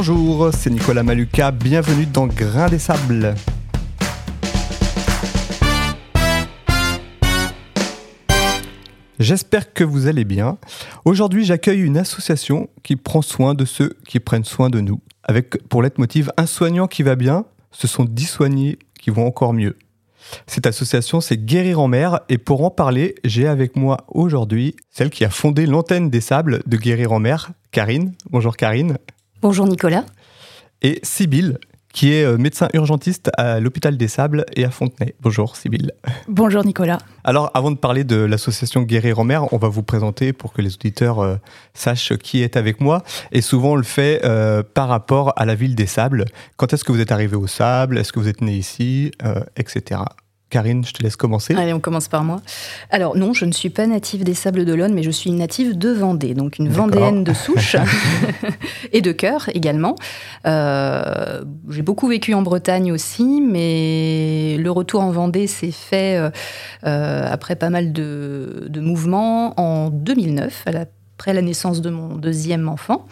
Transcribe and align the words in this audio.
Bonjour, 0.00 0.50
c'est 0.54 0.70
Nicolas 0.70 1.02
Maluca, 1.02 1.50
bienvenue 1.50 2.06
dans 2.06 2.28
Grain 2.28 2.68
des 2.68 2.78
Sables. 2.78 3.34
J'espère 9.18 9.72
que 9.72 9.82
vous 9.82 10.06
allez 10.06 10.24
bien. 10.24 10.58
Aujourd'hui, 11.04 11.44
j'accueille 11.44 11.80
une 11.80 11.96
association 11.96 12.70
qui 12.84 12.94
prend 12.94 13.22
soin 13.22 13.54
de 13.54 13.64
ceux 13.64 13.96
qui 14.06 14.20
prennent 14.20 14.44
soin 14.44 14.70
de 14.70 14.78
nous. 14.78 15.00
Avec 15.24 15.66
pour 15.68 15.82
leitmotiv 15.82 16.30
un 16.36 16.46
soignant 16.46 16.86
qui 16.86 17.02
va 17.02 17.16
bien, 17.16 17.44
ce 17.72 17.88
sont 17.88 18.04
dix 18.04 18.26
soignés 18.26 18.78
qui 19.00 19.10
vont 19.10 19.26
encore 19.26 19.52
mieux. 19.52 19.76
Cette 20.46 20.68
association, 20.68 21.20
c'est 21.20 21.44
Guérir 21.44 21.80
en 21.80 21.88
mer. 21.88 22.20
Et 22.28 22.38
pour 22.38 22.62
en 22.62 22.70
parler, 22.70 23.16
j'ai 23.24 23.48
avec 23.48 23.74
moi 23.74 24.06
aujourd'hui 24.06 24.76
celle 24.92 25.10
qui 25.10 25.24
a 25.24 25.30
fondé 25.30 25.66
l'antenne 25.66 26.08
des 26.08 26.20
sables 26.20 26.62
de 26.66 26.76
Guérir 26.76 27.10
en 27.10 27.18
mer, 27.18 27.50
Karine. 27.72 28.12
Bonjour 28.30 28.56
Karine. 28.56 28.96
Bonjour 29.40 29.68
Nicolas. 29.68 30.04
Et 30.82 30.98
Sybille, 31.04 31.58
qui 31.92 32.12
est 32.12 32.24
euh, 32.24 32.36
médecin 32.38 32.68
urgentiste 32.74 33.30
à 33.38 33.60
l'hôpital 33.60 33.96
des 33.96 34.08
Sables 34.08 34.44
et 34.56 34.64
à 34.64 34.70
Fontenay. 34.72 35.14
Bonjour 35.20 35.54
Sybille. 35.54 35.92
Bonjour 36.26 36.64
Nicolas. 36.64 36.98
Alors 37.22 37.52
avant 37.54 37.70
de 37.70 37.76
parler 37.76 38.02
de 38.02 38.16
l'association 38.16 38.82
Guérir 38.82 39.20
en 39.20 39.24
mer, 39.24 39.52
on 39.52 39.56
va 39.58 39.68
vous 39.68 39.84
présenter 39.84 40.32
pour 40.32 40.52
que 40.52 40.60
les 40.60 40.74
auditeurs 40.74 41.20
euh, 41.20 41.36
sachent 41.72 42.16
qui 42.16 42.42
est 42.42 42.56
avec 42.56 42.80
moi. 42.80 43.04
Et 43.30 43.40
souvent 43.40 43.72
on 43.72 43.76
le 43.76 43.84
fait 43.84 44.22
euh, 44.24 44.64
par 44.64 44.88
rapport 44.88 45.32
à 45.36 45.44
la 45.44 45.54
ville 45.54 45.76
des 45.76 45.86
Sables. 45.86 46.24
Quand 46.56 46.72
est-ce 46.72 46.82
que 46.82 46.90
vous 46.90 47.00
êtes 47.00 47.12
arrivé 47.12 47.36
aux 47.36 47.46
Sables 47.46 47.96
Est-ce 47.96 48.12
que 48.12 48.18
vous 48.18 48.28
êtes 48.28 48.40
né 48.40 48.56
ici? 48.56 49.12
Etc. 49.56 50.00
Karine, 50.50 50.82
je 50.82 50.92
te 50.92 51.02
laisse 51.02 51.16
commencer. 51.16 51.54
Allez, 51.54 51.74
on 51.74 51.80
commence 51.80 52.08
par 52.08 52.24
moi. 52.24 52.40
Alors 52.90 53.16
non, 53.16 53.34
je 53.34 53.44
ne 53.44 53.52
suis 53.52 53.68
pas 53.68 53.86
native 53.86 54.24
des 54.24 54.32
Sables 54.32 54.64
d'Olonne, 54.64 54.94
mais 54.94 55.02
je 55.02 55.10
suis 55.10 55.28
une 55.28 55.36
native 55.36 55.76
de 55.76 55.90
Vendée, 55.90 56.32
donc 56.32 56.58
une 56.58 56.70
Vendéenne 56.70 57.22
de 57.22 57.34
souche 57.34 57.76
et 58.92 59.02
de 59.02 59.12
cœur 59.12 59.50
également. 59.52 59.94
Euh, 60.46 61.42
j'ai 61.68 61.82
beaucoup 61.82 62.08
vécu 62.08 62.32
en 62.32 62.40
Bretagne 62.40 62.92
aussi, 62.92 63.42
mais 63.42 64.56
le 64.58 64.70
retour 64.70 65.02
en 65.02 65.10
Vendée 65.10 65.46
s'est 65.46 65.70
fait 65.70 66.16
euh, 66.16 66.30
euh, 66.86 67.28
après 67.30 67.56
pas 67.56 67.68
mal 67.68 67.92
de, 67.92 68.66
de, 68.70 68.80
mouvements 68.80 69.52
en 69.60 69.90
2009, 69.90 70.64
après 70.66 71.34
la 71.34 71.42
naissance 71.42 71.82
de 71.82 71.90
mon 71.90 72.14
deuxième 72.14 72.70
enfant, 72.70 73.06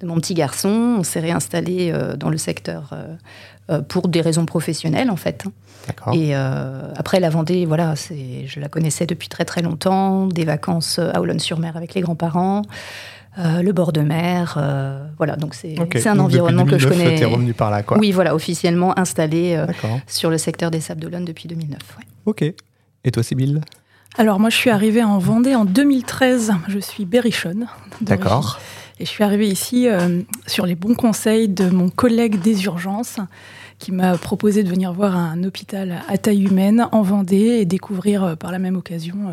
de 0.00 0.06
mon 0.06 0.16
petit 0.16 0.34
garçon. 0.34 0.96
On 0.98 1.04
s'est 1.04 1.20
réinstallé 1.20 1.92
dans 2.16 2.30
le 2.30 2.38
secteur 2.38 2.94
pour 3.88 4.08
des 4.08 4.22
raisons 4.22 4.46
professionnelles 4.46 5.10
en 5.10 5.16
fait. 5.16 5.44
Et 6.12 6.34
euh, 6.34 6.92
après, 6.96 7.20
la 7.20 7.30
Vendée, 7.30 7.66
voilà, 7.66 7.94
je 7.94 8.60
la 8.60 8.68
connaissais 8.68 9.06
depuis 9.06 9.28
très 9.28 9.44
très 9.44 9.62
longtemps. 9.62 10.26
Des 10.26 10.44
vacances 10.44 10.98
à 10.98 11.20
Olonne-sur-Mer 11.20 11.76
avec 11.76 11.94
les 11.94 12.00
grands-parents. 12.00 12.62
Euh, 13.38 13.62
le 13.62 13.72
bord 13.72 13.92
de 13.92 14.00
mer, 14.00 14.56
euh, 14.56 15.06
voilà, 15.16 15.36
donc 15.36 15.54
c'est 15.54 15.78
un 16.08 16.18
environnement 16.18 16.64
que 16.64 16.78
je 16.78 16.88
connais. 16.88 17.24
revenu 17.24 17.54
par 17.54 17.70
là, 17.70 17.84
quoi. 17.84 17.96
Oui, 17.96 18.10
voilà, 18.10 18.34
officiellement 18.34 18.98
installé 18.98 19.62
sur 20.06 20.30
le 20.30 20.38
secteur 20.38 20.70
des 20.70 20.80
Sables 20.80 21.00
d'Olonne 21.00 21.24
depuis 21.24 21.48
2009. 21.48 21.78
Ok. 22.26 22.42
Et 22.42 23.10
toi, 23.12 23.22
Sybille 23.22 23.60
Alors, 24.18 24.40
moi, 24.40 24.50
je 24.50 24.56
suis 24.56 24.70
arrivée 24.70 25.04
en 25.04 25.18
Vendée 25.18 25.54
en 25.54 25.64
2013. 25.64 26.52
Je 26.68 26.78
suis 26.80 27.04
berrichonne. 27.04 27.66
D'accord. 28.00 28.58
Et 28.98 29.06
je 29.06 29.10
suis 29.10 29.24
arrivée 29.24 29.48
ici 29.48 29.88
sur 30.46 30.66
les 30.66 30.74
bons 30.74 30.94
conseils 30.94 31.48
de 31.48 31.70
mon 31.70 31.88
collègue 31.88 32.40
des 32.42 32.64
urgences 32.64 33.18
qui 33.80 33.92
m'a 33.92 34.16
proposé 34.18 34.62
de 34.62 34.68
venir 34.68 34.92
voir 34.92 35.16
un 35.16 35.42
hôpital 35.42 36.02
à 36.06 36.18
taille 36.18 36.44
humaine 36.44 36.86
en 36.92 37.02
Vendée 37.02 37.58
et 37.60 37.64
découvrir 37.64 38.22
euh, 38.22 38.34
par 38.36 38.52
la 38.52 38.58
même 38.58 38.76
occasion 38.76 39.30
euh, 39.30 39.32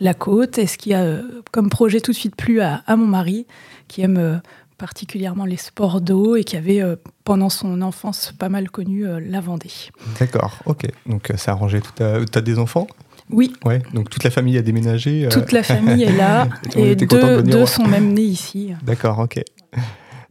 la 0.00 0.14
côte. 0.14 0.58
Et 0.58 0.66
ce 0.66 0.78
qui 0.78 0.94
a 0.94 1.02
euh, 1.02 1.22
comme 1.52 1.68
projet 1.68 2.00
tout 2.00 2.10
de 2.10 2.16
suite 2.16 2.34
plu 2.34 2.60
à, 2.62 2.82
mon 2.88 3.06
mari, 3.06 3.46
qui 3.88 4.00
aime 4.00 4.40
particulièrement 4.78 5.44
les 5.44 5.58
sports 5.58 6.00
d'eau 6.00 6.34
et 6.36 6.42
qui 6.42 6.56
avait 6.56 6.82
pendant 7.24 7.50
son 7.50 7.82
enfance 7.82 8.32
pas 8.36 8.48
mal 8.48 8.70
connu 8.70 9.04
la 9.20 9.40
Vendée. 9.40 9.70
D'accord, 10.18 10.58
ok. 10.64 10.86
Donc 11.06 11.30
ça 11.36 11.52
a 11.52 11.54
arrangé 11.54 11.80
tout. 11.80 11.92
Tu 11.96 12.02
as 12.38 12.40
des 12.40 12.58
enfants? 12.58 12.86
Oui. 13.30 13.52
Ouais, 13.64 13.82
donc 13.92 14.08
toute 14.08 14.24
la 14.24 14.30
famille 14.30 14.56
a 14.56 14.62
déménagé. 14.62 15.28
Toute 15.30 15.52
la 15.52 15.62
famille 15.62 16.02
est 16.02 16.16
là 16.16 16.48
et 16.76 16.96
deux, 16.96 17.42
deux 17.42 17.66
sont 17.66 17.86
même 17.86 18.12
nés 18.12 18.22
ici. 18.22 18.72
D'accord, 18.82 19.18
ok. 19.18 19.40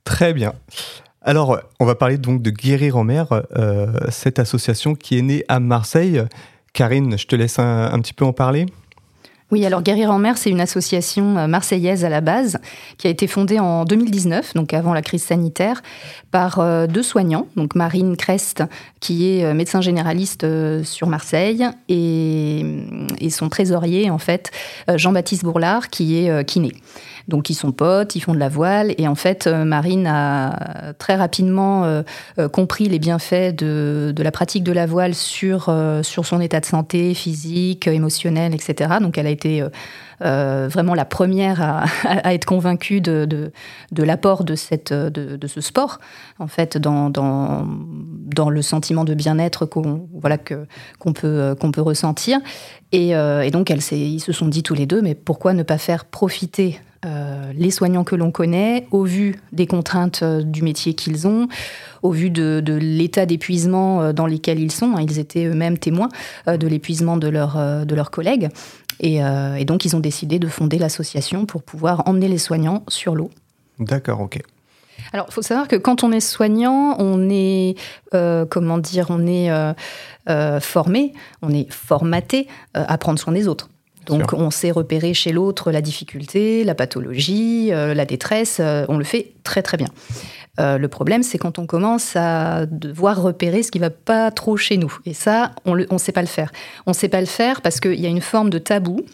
Très 0.03 0.33
bien. 0.33 0.53
Alors, 1.23 1.59
on 1.79 1.85
va 1.85 1.93
parler 1.93 2.17
donc 2.17 2.41
de 2.41 2.49
Guérir 2.49 2.97
en 2.97 3.03
mer, 3.03 3.27
euh, 3.55 3.93
cette 4.09 4.39
association 4.39 4.95
qui 4.95 5.19
est 5.19 5.21
née 5.21 5.45
à 5.47 5.59
Marseille. 5.59 6.23
Karine, 6.73 7.17
je 7.17 7.27
te 7.27 7.35
laisse 7.35 7.59
un, 7.59 7.99
petit 7.99 8.13
peu 8.13 8.25
en 8.25 8.33
parler. 8.33 8.65
Oui, 9.51 9.65
alors 9.65 9.81
Guérir 9.81 10.11
en 10.11 10.17
mer, 10.17 10.37
c'est 10.37 10.49
une 10.49 10.61
association 10.61 11.37
euh, 11.37 11.47
marseillaise 11.47 12.05
à 12.05 12.09
la 12.09 12.21
base 12.21 12.57
qui 12.97 13.07
a 13.07 13.09
été 13.09 13.27
fondée 13.27 13.59
en 13.59 13.83
2019, 13.83 14.53
donc 14.53 14.73
avant 14.73 14.93
la 14.93 15.01
crise 15.01 15.23
sanitaire, 15.23 15.81
par 16.31 16.59
euh, 16.59 16.87
deux 16.87 17.03
soignants, 17.03 17.47
donc 17.57 17.75
Marine 17.75 18.15
Crest, 18.15 18.63
qui 19.01 19.27
est 19.27 19.53
médecin 19.53 19.81
généraliste 19.81 20.45
sur 20.83 21.07
Marseille, 21.07 21.67
et, 21.89 22.63
son 23.29 23.49
trésorier, 23.49 24.09
en 24.09 24.17
fait, 24.17 24.51
Jean-Baptiste 24.93 25.43
Bourlard, 25.43 25.89
qui 25.89 26.17
est 26.17 26.45
kiné. 26.45 26.73
Donc 27.27 27.49
ils 27.49 27.55
sont 27.55 27.71
potes, 27.71 28.15
ils 28.15 28.19
font 28.19 28.33
de 28.33 28.39
la 28.39 28.49
voile. 28.49 28.93
Et 28.97 29.07
en 29.07 29.15
fait, 29.15 29.47
euh, 29.47 29.63
Marine 29.63 30.07
a 30.07 30.93
très 30.97 31.15
rapidement 31.15 31.85
euh, 31.85 32.03
euh, 32.39 32.49
compris 32.49 32.87
les 32.89 32.99
bienfaits 32.99 33.55
de, 33.55 34.13
la 34.17 34.31
pratique 34.31 34.63
de 34.63 34.71
la 34.71 34.85
voile 34.85 35.15
sur, 35.15 35.73
sur 36.03 36.25
son 36.25 36.41
état 36.41 36.59
de 36.59 36.65
santé 36.65 37.13
physique, 37.13 37.87
émotionnel, 37.87 38.53
etc. 38.53 38.97
Donc 39.01 39.17
elle 39.17 39.27
a 39.27 39.31
été... 39.41 39.63
vraiment 40.19 40.93
la 40.93 41.05
première 41.05 41.61
à, 41.61 41.85
être 42.33 42.45
convaincue 42.45 43.01
de, 43.01 43.51
l'apport 43.97 44.43
de, 44.43 44.55
cette, 44.55 44.93
de, 44.93 45.47
ce 45.47 45.61
sport, 45.61 45.99
en 46.39 46.47
fait, 46.47 46.77
dans, 46.77 47.09
le 48.49 48.61
sentiment 48.61 49.03
de 49.03 49.13
bien-être 49.13 49.65
qu'on 49.65 50.07
peut, 51.13 51.81
ressentir. 51.81 52.39
Et, 52.91 53.13
donc, 53.51 53.69
ils 53.69 54.21
se 54.21 54.31
sont 54.31 54.47
dit 54.47 54.63
tous 54.63 54.75
les 54.75 54.85
deux, 54.85 55.01
mais 55.01 55.15
pourquoi 55.15 55.53
ne 55.53 55.63
pas 55.63 55.77
faire 55.77 56.05
profiter 56.05 56.79
euh, 57.03 57.51
les 57.55 57.71
soignants 57.71 58.03
que 58.03 58.15
l'on 58.15 58.29
connaît, 58.29 58.85
au 58.91 59.05
vu 59.05 59.39
des 59.53 59.65
contraintes 59.65 60.19
euh, 60.21 60.43
du 60.43 60.61
métier 60.61 60.93
qu'ils 60.93 61.27
ont, 61.27 61.47
au 62.03 62.11
vu 62.11 62.29
de, 62.29 62.61
l'état 62.79 63.25
d'épuisement 63.25 64.01
euh, 64.03 64.13
dans 64.13 64.27
lequel 64.27 64.59
ils 64.59 64.71
sont. 64.71 64.95
Ils 64.99 65.17
étaient 65.17 65.45
eux-mêmes 65.45 65.79
témoins 65.79 66.09
de 66.45 66.67
l'épuisement 66.67 67.17
de 67.17 67.27
leurs 67.27 68.11
collègues. 68.11 68.49
Et, 69.03 69.19
donc, 69.65 69.83
ils 69.83 69.95
ont 69.95 69.99
décidé 69.99 70.37
de 70.37 70.47
fonder 70.47 70.77
l'association 70.77 71.45
pour 71.45 71.63
pouvoir 71.63 72.07
emmener 72.07 72.27
les 72.27 72.37
soignants 72.37 72.83
sur 72.87 73.15
l'eau. 73.15 73.31
D'accord, 73.79 74.21
ok. 74.21 74.39
Alors, 75.11 75.25
il 75.27 75.33
faut 75.33 75.41
savoir 75.41 75.67
que 75.67 75.75
quand 75.75 76.03
on 76.03 76.11
est 76.11 76.19
soignant, 76.19 76.95
on 76.99 77.27
est, 77.31 77.75
comment 78.11 78.77
dire, 78.77 79.07
on 79.09 79.25
est 79.25 79.49
formé, 80.59 81.13
on 81.41 81.49
est 81.49 81.71
formaté 81.71 82.47
à 82.75 82.97
prendre 82.99 83.17
soin 83.17 83.33
des 83.33 83.47
autres. 83.47 83.70
Donc 84.05 84.33
on 84.33 84.49
sait 84.49 84.71
repérer 84.71 85.13
chez 85.13 85.31
l'autre 85.31 85.71
la 85.71 85.81
difficulté, 85.81 86.63
la 86.63 86.75
pathologie, 86.75 87.71
euh, 87.71 87.93
la 87.93 88.05
détresse, 88.05 88.57
euh, 88.59 88.85
on 88.89 88.97
le 88.97 89.03
fait 89.03 89.33
très 89.43 89.61
très 89.61 89.77
bien. 89.77 89.87
Euh, 90.59 90.77
le 90.77 90.87
problème, 90.87 91.23
c'est 91.23 91.37
quand 91.37 91.59
on 91.59 91.65
commence 91.65 92.15
à 92.15 92.65
devoir 92.65 93.21
repérer 93.21 93.63
ce 93.63 93.71
qui 93.71 93.79
va 93.79 93.89
pas 93.89 94.31
trop 94.31 94.57
chez 94.57 94.77
nous. 94.77 94.97
Et 95.05 95.13
ça, 95.13 95.51
on 95.65 95.75
ne 95.75 95.97
sait 95.97 96.11
pas 96.11 96.21
le 96.21 96.27
faire. 96.27 96.51
On 96.85 96.91
ne 96.91 96.95
sait 96.95 97.09
pas 97.09 97.21
le 97.21 97.27
faire 97.27 97.61
parce 97.61 97.79
qu'il 97.79 97.99
y 97.99 98.05
a 98.05 98.09
une 98.09 98.21
forme 98.21 98.49
de 98.49 98.57
tabou 98.57 99.05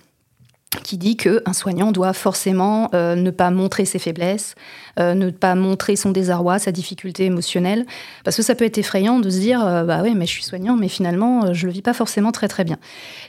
qui 0.84 0.98
dit 0.98 1.16
qu'un 1.16 1.54
soignant 1.54 1.92
doit 1.92 2.14
forcément 2.14 2.90
euh, 2.94 3.16
ne 3.16 3.32
pas 3.32 3.52
montrer 3.52 3.86
ses 3.86 4.00
faiblesses, 4.00 4.56
euh, 5.00 5.14
ne 5.14 5.30
pas 5.30 5.56
montrer 5.56 5.96
son 5.96 6.12
désarroi, 6.12 6.60
sa 6.60 6.72
difficulté 6.72 7.26
émotionnelle, 7.26 7.86
parce 8.24 8.36
que 8.36 8.44
ça 8.44 8.54
peut 8.54 8.66
être 8.66 8.78
effrayant 8.78 9.20
de 9.20 9.30
se 9.30 9.40
dire 9.40 9.66
euh, 9.66 9.84
bah 9.84 10.02
oui 10.04 10.14
mais 10.16 10.26
je 10.26 10.32
suis 10.32 10.44
soignant 10.44 10.76
mais 10.76 10.90
finalement 10.90 11.54
je 11.54 11.68
le 11.68 11.72
vis 11.72 11.82
pas 11.82 11.94
forcément 11.94 12.32
très 12.32 12.48
très 12.48 12.66
bien. 12.66 12.78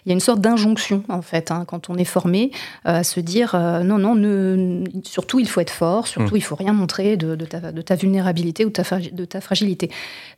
Il 0.05 0.09
y 0.09 0.13
a 0.13 0.15
une 0.15 0.21
sorte 0.21 0.41
d'injonction 0.41 1.05
en 1.09 1.23
fait 1.23 1.51
hein, 1.51 1.65
quand 1.67 1.91
on 1.91 1.97
est 1.97 2.05
formé 2.05 2.51
à 2.85 3.05
se 3.05 3.21
dire 3.21 3.55
non 3.85 3.99
non 3.99 4.15
ne, 4.15 4.85
surtout 5.05 5.39
il 5.39 5.49
faut 5.49 5.61
être 5.61 5.71
fort, 5.71 6.09
surtout 6.09 6.35
mmh. 6.35 6.39
il 6.39 6.43
faut 6.43 6.57
rien 6.57 6.73
montrer 6.73 7.17
de, 7.17 7.37
ta, 7.37 7.73
de 7.73 7.83
ta, 7.83 7.95
vulnérabilité 7.95 8.65
ou 8.65 8.71
de 8.71 9.25
ta 9.25 9.41
fragilité. 9.41 9.91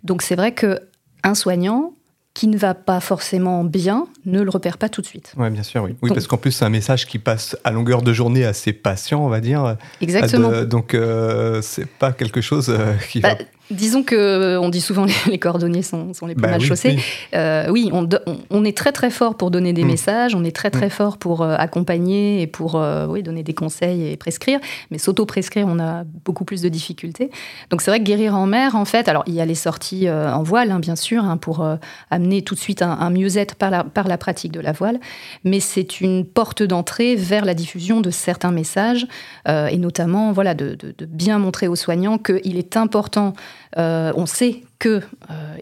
Donc 0.04 0.22
c'est 0.22 0.36
vrai 0.36 0.52
que 0.52 0.80
un 1.22 1.34
soignant 1.34 1.94
qui 2.34 2.46
ne 2.46 2.56
va 2.56 2.74
pas 2.74 3.00
forcément 3.00 3.64
bien 3.64 4.06
ne 4.26 4.40
le 4.40 4.50
repère 4.50 4.78
pas 4.78 4.88
tout 4.88 5.00
de 5.00 5.06
suite. 5.06 5.32
Oui, 5.36 5.50
bien 5.50 5.62
sûr, 5.62 5.82
oui. 5.82 5.96
Oui, 6.02 6.10
parce 6.12 6.26
qu'en 6.26 6.36
plus, 6.36 6.52
c'est 6.52 6.64
un 6.64 6.70
message 6.70 7.06
qui 7.06 7.18
passe 7.18 7.56
à 7.64 7.70
longueur 7.70 8.02
de 8.02 8.12
journée 8.12 8.44
à 8.44 8.52
ses 8.52 8.72
patients, 8.72 9.24
on 9.24 9.28
va 9.28 9.40
dire. 9.40 9.76
Exactement. 10.00 10.62
donc, 10.62 10.94
euh, 10.94 11.60
c'est 11.62 11.86
pas 11.86 12.12
quelque 12.12 12.40
chose 12.40 12.68
euh, 12.70 12.94
qui 13.10 13.20
va 13.20 13.34
bah, 13.34 13.44
Disons 13.70 14.02
que 14.02 14.16
euh, 14.16 14.60
on 14.60 14.68
dit 14.68 14.80
souvent 14.80 15.04
les, 15.04 15.14
les 15.30 15.38
cordonniers 15.38 15.82
sont, 15.82 16.12
sont 16.12 16.26
les 16.26 16.34
plus 16.34 16.42
bah 16.42 16.50
mal 16.50 16.60
chaussés. 16.60 16.96
Oui, 16.96 17.02
euh, 17.34 17.70
oui 17.70 17.90
on, 17.92 18.08
on, 18.50 18.64
est 18.64 18.76
très 18.76 18.90
très 18.90 19.10
fort 19.10 19.36
pour 19.36 19.52
donner 19.52 19.72
des 19.72 19.84
mm. 19.84 19.86
messages, 19.86 20.34
on 20.34 20.42
est 20.42 20.54
très 20.54 20.70
très 20.70 20.88
mm. 20.88 20.90
fort 20.90 21.18
pour 21.18 21.42
accompagner 21.44 22.42
et 22.42 22.46
pour 22.48 22.82
oui, 23.08 23.22
donner 23.22 23.44
des 23.44 23.54
conseils 23.54 24.08
et 24.08 24.16
prescrire. 24.16 24.58
Mais 24.90 24.98
s'auto-prescrire, 24.98 25.66
on 25.68 25.78
a 25.78 26.02
beaucoup 26.24 26.44
plus 26.44 26.62
de 26.62 26.68
difficultés. 26.68 27.30
Donc 27.70 27.80
c'est 27.80 27.92
vrai 27.92 28.00
que 28.00 28.04
guérir 28.04 28.34
en 28.34 28.46
mer, 28.46 28.74
en 28.74 28.84
fait, 28.84 29.08
alors 29.08 29.22
il 29.26 29.34
y 29.34 29.40
a 29.40 29.46
les 29.46 29.54
sorties 29.54 30.10
en 30.10 30.42
voile, 30.42 30.72
hein, 30.72 30.80
bien 30.80 30.96
sûr, 30.96 31.24
hein, 31.24 31.36
pour 31.36 31.64
amener 32.10 32.42
tout 32.42 32.56
de 32.56 32.60
suite 32.60 32.82
un, 32.82 33.10
mieux-être 33.10 33.54
par 33.54 33.70
la, 33.70 33.84
par 33.84 34.08
la 34.10 34.18
pratique 34.18 34.52
de 34.52 34.60
la 34.60 34.72
voile, 34.72 35.00
mais 35.44 35.60
c'est 35.60 36.00
une 36.00 36.26
porte 36.26 36.62
d'entrée 36.62 37.16
vers 37.16 37.46
la 37.46 37.54
diffusion 37.54 38.02
de 38.02 38.10
certains 38.10 38.50
messages, 38.50 39.06
euh, 39.48 39.68
et 39.68 39.78
notamment 39.78 40.32
voilà, 40.32 40.54
de, 40.54 40.76
bien 41.06 41.38
montrer 41.38 41.68
aux 41.68 41.76
soignants 41.76 42.18
qu'il 42.18 42.58
est 42.58 42.76
important, 42.76 43.32
euh, 43.78 44.12
on 44.14 44.26
sait 44.26 44.62
qu'ils 44.78 45.02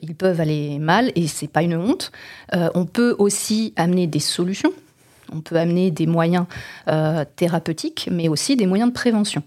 ils 0.03 0.15
peuvent 0.15 0.41
aller 0.41 0.79
mal, 0.79 1.12
et 1.15 1.29
c'est 1.29 1.49
pas 1.49 1.62
une 1.62 1.77
honte, 1.77 2.11
on 2.53 2.85
peut 2.87 3.15
aussi 3.19 3.73
amener 3.77 4.06
des 4.06 4.21
solutions, 4.21 4.73
on 5.33 5.41
peut 5.41 5.56
amener 5.56 5.91
des 5.91 6.06
moyens 6.06 6.47
thérapeutiques, 7.37 8.09
mais 8.11 8.29
aussi 8.29 8.56
des 8.56 8.67
moyens 8.67 8.91
de 8.91 8.94
prévention. 8.94 9.43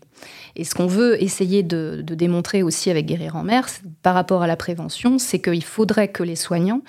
Et 0.56 0.64
ce 0.64 0.76
qu'on 0.76 0.88
veut 0.88 1.22
essayer 1.22 1.64
de, 1.64 2.04
démontrer 2.06 2.64
aussi 2.64 2.90
avec 2.90 3.06
Guérir 3.06 3.36
en 3.36 3.44
mer 3.44 3.68
par 4.04 4.14
rapport 4.14 4.42
à 4.42 4.48
la 4.48 4.56
prévention, 4.56 5.18
c'est 5.18 5.40
qu'il 5.40 5.64
faudrait 5.64 6.10
que 6.10 6.24
les 6.24 6.36
soignants 6.36 6.82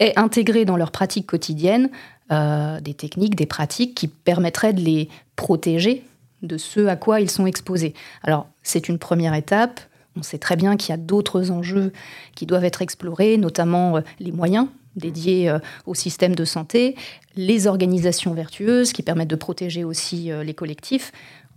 aient 0.00 0.12
intégré 0.16 0.64
dans 0.64 0.76
leur 0.76 0.90
pratique 0.90 1.26
quotidienne 1.26 1.90
euh, 2.30 2.78
des 2.80 2.92
techniques, 2.92 3.36
des 3.36 3.46
pratiques 3.46 3.94
qui 3.94 4.06
permettraient 4.06 4.74
de 4.74 4.82
les 4.82 5.08
protéger 5.34 6.04
de 6.42 6.58
ce 6.58 6.86
à 6.86 6.94
quoi 6.94 7.22
ils 7.22 7.30
sont 7.30 7.46
exposés. 7.46 7.94
Alors, 8.22 8.48
c'est 8.62 8.88
une 8.90 8.98
première 8.98 9.32
étape. 9.32 9.80
On 10.14 10.22
sait 10.22 10.36
très 10.36 10.56
bien 10.56 10.76
qu'il 10.76 10.90
y 10.90 10.92
a 10.92 10.98
d'autres 10.98 11.50
enjeux 11.50 11.90
qui 12.34 12.44
doivent 12.44 12.66
être 12.66 12.82
explorés, 12.82 13.38
notamment 13.38 13.96
euh, 13.96 14.00
les 14.20 14.30
moyens 14.30 14.66
dédiés 14.94 15.48
euh, 15.48 15.58
au 15.86 15.94
système 15.94 16.34
de 16.34 16.44
santé, 16.44 16.96
les 17.34 17.66
organisations 17.66 18.34
vertueuses 18.34 18.92
qui 18.92 19.02
permettent 19.02 19.28
de 19.28 19.36
protéger 19.36 19.84
aussi 19.84 20.30
les 20.44 20.54
collectifs. 20.54 21.12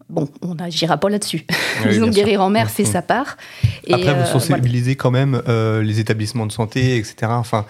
Bon, 0.10 0.30
on 0.42 0.56
n'agira 0.56 0.98
pas 0.98 1.10
là-dessus. 1.10 1.46
Disons 1.90 2.06
que 2.06 2.16
Guérir 2.16 2.42
en 2.42 2.50
mer 2.50 2.70
fait 2.70 2.86
sa 2.86 3.02
part. 3.02 3.36
Après, 3.92 4.14
vous 4.14 4.26
sensibilisez 4.26 4.96
quand 4.96 5.12
même 5.12 5.42
les 5.48 6.00
établissements 6.00 6.46
de 6.46 6.52
santé, 6.52 6.98
etc. 6.98 7.28
Enfin, 7.30 7.66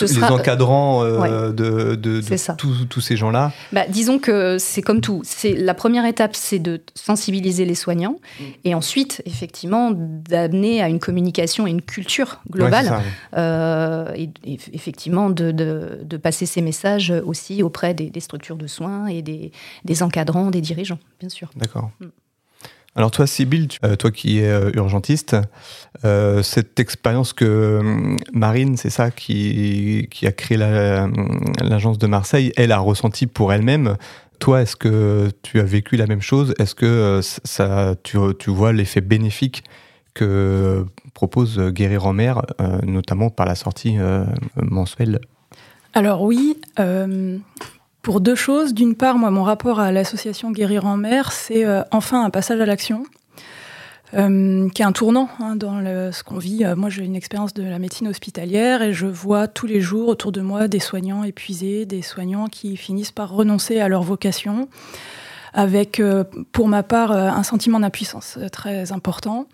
les 0.00 0.24
encadrants 0.24 1.02
euh, 1.02 1.52
de, 1.52 1.94
de, 1.94 2.20
tous 2.54 3.00
ces 3.00 3.16
gens-là 3.16 3.52
bah, 3.72 3.86
Disons 3.88 4.18
que 4.18 4.58
c'est 4.58 4.82
comme 4.82 5.00
tout. 5.00 5.22
La 5.44 5.74
première 5.74 6.04
étape, 6.04 6.36
c'est 6.36 6.58
de 6.58 6.80
sensibiliser 6.94 7.64
les 7.64 7.74
soignants 7.74 8.18
mm. 8.38 8.44
et 8.64 8.74
ensuite, 8.74 9.22
effectivement, 9.24 9.90
d'amener 9.92 10.82
à 10.82 10.88
une 10.88 10.98
communication 10.98 11.66
et 11.66 11.70
une 11.70 11.82
culture 11.82 12.40
globale. 12.50 13.00
Euh, 13.36 14.12
et, 14.14 14.30
effectivement, 14.72 15.30
de, 15.30 16.16
passer 16.22 16.46
ces 16.46 16.62
messages 16.62 17.12
aussi 17.24 17.62
auprès 17.62 17.94
des, 17.94 18.20
structures 18.20 18.56
de 18.56 18.66
soins 18.66 19.06
et 19.06 19.22
des, 19.22 20.02
encadrants, 20.02 20.50
des 20.50 20.60
dirigeants, 20.60 20.98
bien 21.20 21.28
sûr. 21.28 21.50
D'accord. 21.56 21.90
Mm. 22.00 22.06
Alors 22.98 23.12
toi, 23.12 23.28
Sybille, 23.28 23.68
euh, 23.84 23.94
toi 23.94 24.10
qui 24.10 24.40
es 24.40 24.50
euh, 24.50 24.72
urgentiste, 24.74 25.36
euh, 26.04 26.42
cette 26.42 26.80
expérience 26.80 27.32
que 27.32 28.16
Marine, 28.32 28.76
c'est 28.76 28.90
ça, 28.90 29.12
qui, 29.12 30.08
qui, 30.10 30.26
a 30.26 30.32
créé 30.32 30.56
l'agence 30.56 31.98
de 31.98 32.08
Marseille, 32.08 32.52
elle 32.56 32.72
a 32.72 32.80
ressenti 32.80 33.28
pour 33.28 33.52
elle-même. 33.52 33.96
Toi, 34.40 34.62
est-ce 34.62 34.74
que 34.74 35.30
tu 35.44 35.60
as 35.60 35.62
vécu 35.62 35.96
la 35.96 36.08
même 36.08 36.20
chose? 36.20 36.54
Est-ce 36.58 36.74
que 36.74 37.20
ça, 37.22 37.94
tu, 38.02 38.18
tu 38.36 38.50
vois 38.50 38.72
l'effet 38.72 39.00
bénéfique 39.00 39.62
que 40.14 40.84
propose 41.14 41.56
Guérir 41.70 42.04
en 42.04 42.14
mer, 42.14 42.42
notamment 42.82 43.30
par 43.30 43.46
la 43.46 43.54
sortie 43.54 43.96
mensuelle? 44.56 45.20
Alors 45.94 46.22
oui, 46.22 46.60
pour 48.02 48.20
deux 48.20 48.34
choses. 48.34 48.74
D'une 48.74 48.94
part, 48.94 49.18
moi, 49.18 49.30
mon 49.30 49.42
rapport 49.42 49.80
à 49.80 49.92
l'association 49.92 50.50
Guérir 50.50 50.86
en 50.86 50.96
mer, 50.96 51.32
c'est 51.32 51.64
euh, 51.64 51.82
enfin 51.90 52.24
un 52.24 52.30
passage 52.30 52.60
à 52.60 52.66
l'action. 52.66 53.04
Euh, 54.14 54.70
qui 54.70 54.80
est 54.80 54.86
un 54.86 54.92
tournant 54.92 55.28
hein, 55.38 55.54
dans 55.54 55.84
ce 56.12 56.22
qu'on 56.22 56.38
vit. 56.38 56.64
Euh, 56.64 56.74
moi, 56.74 56.88
j'ai 56.88 57.04
une 57.04 57.14
expérience 57.14 57.52
de 57.52 57.62
la 57.62 57.78
médecine 57.78 58.08
hospitalière 58.08 58.80
et 58.80 58.94
je 58.94 59.06
vois 59.06 59.48
tous 59.48 59.66
les 59.66 59.82
jours 59.82 60.08
autour 60.08 60.32
de 60.32 60.40
moi 60.40 60.66
des 60.66 60.78
soignants 60.78 61.24
épuisés, 61.24 61.84
des 61.84 62.00
soignants 62.00 62.46
qui 62.46 62.78
finissent 62.78 63.12
par 63.12 63.30
renoncer 63.30 63.80
à 63.80 63.88
leur 63.88 64.02
vocation, 64.02 64.70
avec, 65.54 66.02
pour 66.52 66.68
ma 66.68 66.82
part, 66.82 67.12
un 67.12 67.42
sentiment 67.42 67.80
d'impuissance 67.80 68.38
très 68.52 68.92
important. 68.92 69.46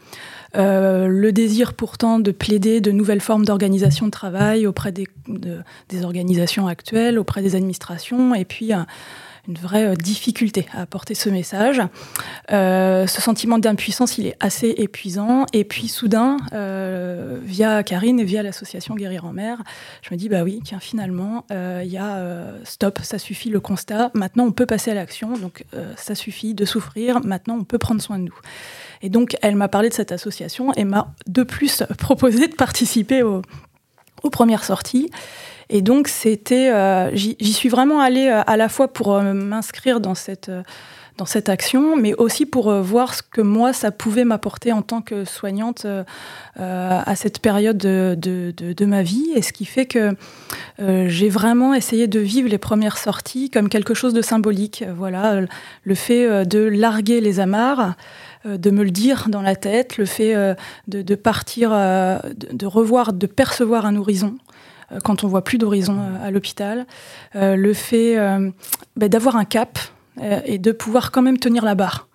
Euh, 0.57 1.09
le 1.09 1.33
désir 1.33 1.75
pourtant 1.75 2.21
de 2.21 2.31
plaider 2.31 2.81
de 2.81 2.93
nouvelles 2.93 3.21
formes 3.21 3.45
d'organisation 3.45 4.07
de 4.07 4.11
travail 4.13 4.67
auprès 4.67 4.93
des, 4.93 5.09
organisations 6.05 6.69
actuelles, 6.69 7.19
auprès 7.19 7.43
des 7.43 7.57
administrations, 7.57 8.35
et 8.35 8.45
puis 8.45 8.71
une 9.49 9.55
vraie 9.55 9.87
euh, 9.87 9.95
difficulté 9.95 10.67
à 10.73 10.83
apporter 10.83 11.15
ce 11.15 11.29
message. 11.29 11.81
Euh, 12.53 13.07
ce 13.07 13.21
sentiment 13.21 13.59
d'impuissance, 13.59 14.19
il 14.19 14.27
est 14.27 14.37
assez 14.41 14.75
épuisant. 14.79 15.47
Et 15.53 15.65
puis 15.65 15.89
soudain, 15.89 16.37
via 17.43 17.83
Karine 17.83 18.21
et 18.21 18.25
via 18.25 18.43
l'association 18.43 18.95
Guérir 18.95 19.25
en 19.25 19.33
mer, 19.33 19.63
je 20.03 20.13
me 20.13 20.17
dis, 20.17 20.29
bah 20.29 20.43
oui, 20.43 20.61
tiens, 20.65 20.81
finalement, 20.81 21.45
il 21.51 21.91
y 21.91 21.99
a 21.99 22.45
stop, 22.65 23.01
ça 23.03 23.19
suffit 23.19 23.51
le 23.51 23.61
constat. 23.61 24.11
Maintenant, 24.15 24.45
on 24.45 24.53
peut 24.53 24.67
passer 24.67 24.91
à 24.91 24.95
l'action. 24.95 25.37
Donc, 25.37 25.65
ça 25.97 26.15
suffit 26.15 26.55
de 26.55 26.65
souffrir. 26.65 27.21
Maintenant, 27.25 27.57
on 27.59 27.65
peut 27.65 27.79
prendre 27.79 28.01
soin 28.01 28.19
de 28.19 28.25
nous. 28.25 28.39
Et 29.03 29.09
donc, 29.09 29.37
elle 29.43 29.57
m'a 29.57 29.69
parlé 29.69 29.89
de 29.89 29.95
cette 29.95 30.13
association 30.13 30.73
et 30.75 30.85
m'a 30.85 31.15
de 31.27 31.43
plus 31.43 31.83
proposé 31.99 32.49
de 32.49 32.55
participer 32.55 33.23
aux 33.23 33.43
premières 34.31 34.65
sorties. 34.65 35.11
Et 35.71 35.83
donc, 35.83 36.09
c'était, 36.09 36.71
euh, 36.71 37.15
j'y 37.15 37.53
suis 37.53 37.69
vraiment 37.69 38.01
allée 38.01 38.29
euh, 38.29 38.43
à 38.47 38.57
la 38.57 38.69
fois 38.69 38.89
pour 38.89 39.15
euh, 39.15 39.33
m'inscrire 39.33 40.01
dans 40.01 40.15
cette 40.15 40.51
dans 41.17 41.27
cette 41.27 41.49
action, 41.49 41.95
mais 41.95 42.13
aussi 42.15 42.45
pour 42.45 42.73
voir 42.73 43.15
ce 43.15 43.23
que 43.23 43.41
moi, 43.41 43.73
ça 43.73 43.93
pouvait 43.93 44.25
m'apporter 44.25 44.73
en 44.73 44.83
tant 44.83 45.01
que 45.01 45.25
soignante 45.25 45.87
à 46.57 47.15
cette 47.15 47.39
période 47.39 47.79
de, 47.79 48.17
de, 48.19 48.53
de, 48.57 48.85
ma 48.85 49.05
vie. 49.05 49.29
Et 49.37 49.41
ce 49.41 49.53
qui 49.53 49.65
fait 49.65 49.87
que 49.87 50.17
j'ai 50.81 51.29
vraiment 51.29 51.73
essayé 51.73 52.09
de 52.09 52.19
vivre 52.19 52.49
les 52.49 52.59
premières 52.59 52.99
sorties 52.99 53.49
comme 53.49 53.69
quelque 53.69 53.95
chose 53.95 54.13
de 54.13 54.23
symbolique. 54.23 54.83
Voilà, 54.97 55.41
le 55.85 55.95
fait 55.95 56.45
de 56.47 56.59
larguer 56.59 57.21
les 57.21 57.39
amarres, 57.39 57.95
de 58.45 58.71
me 58.73 58.83
le 58.83 58.91
dire 58.91 59.29
dans 59.29 59.43
la 59.43 59.55
tête, 59.55 59.99
le 59.99 60.07
fait 60.07 60.35
de, 60.89 61.15
partir, 61.15 61.71
de, 61.71 62.67
revoir, 62.67 63.13
de 63.13 63.29
percevoir 63.29 63.87
un 63.87 63.95
horizon 63.95 64.35
quand 65.03 65.25
on 65.25 65.29
voit 65.29 65.43
plus 65.43 65.59
d'horizon 65.59 66.01
à 66.23 66.31
l'hôpital, 66.31 66.87
le 67.35 67.73
fait 67.73 68.17
ben, 68.97 69.09
d'avoir 69.09 69.37
un 69.37 69.45
cap 69.45 69.79
et 70.21 70.59
de 70.59 70.73
pouvoir 70.73 71.11
quand 71.11 71.23
même 71.23 71.39
tenir 71.39 71.65
la 71.65 71.75
barre. 71.75 72.09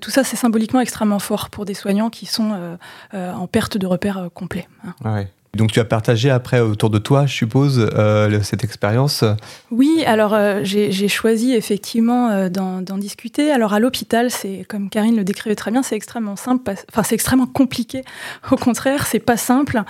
Tout 0.00 0.10
ça, 0.10 0.24
c'est 0.24 0.36
symboliquement 0.36 0.80
extrêmement 0.80 1.18
fort 1.18 1.50
pour 1.50 1.64
des 1.64 1.74
soignants 1.74 2.10
qui 2.10 2.26
sont 2.26 2.78
en 3.12 3.46
perte 3.46 3.76
de 3.78 3.86
repères 3.86 4.28
complet. 4.34 4.66
Hein. 4.84 5.26
Donc 5.54 5.72
tu 5.72 5.80
as 5.80 5.84
partagé 5.84 6.30
après 6.30 6.60
autour 6.60 6.90
de 6.90 6.98
toi, 6.98 7.26
je 7.26 7.34
suppose, 7.34 7.90
euh, 7.94 8.42
cette 8.42 8.64
expérience 8.64 9.24
Oui, 9.70 10.02
alors 10.06 10.34
euh, 10.34 10.60
j'ai 10.62 11.08
choisi 11.08 11.52
effectivement 11.52 12.30
euh, 12.30 12.48
d'en 12.48 12.98
discuter. 12.98 13.52
Alors 13.52 13.72
à 13.72 13.80
l'hôpital, 13.80 14.30
c'est 14.30 14.64
comme 14.68 14.90
Karine 14.90 15.16
le 15.16 15.24
décrivait 15.24 15.54
très 15.54 15.70
bien, 15.70 15.82
c'est 15.82 15.96
extrêmement 15.96 16.36
simple, 16.36 16.72
enfin 16.90 17.02
c'est 17.02 17.14
extrêmement 17.14 17.46
compliqué. 17.46 18.04
Au 18.50 18.56
contraire, 18.56 19.06
c'est 19.06 19.20
pas 19.20 19.36
simple 19.36 19.82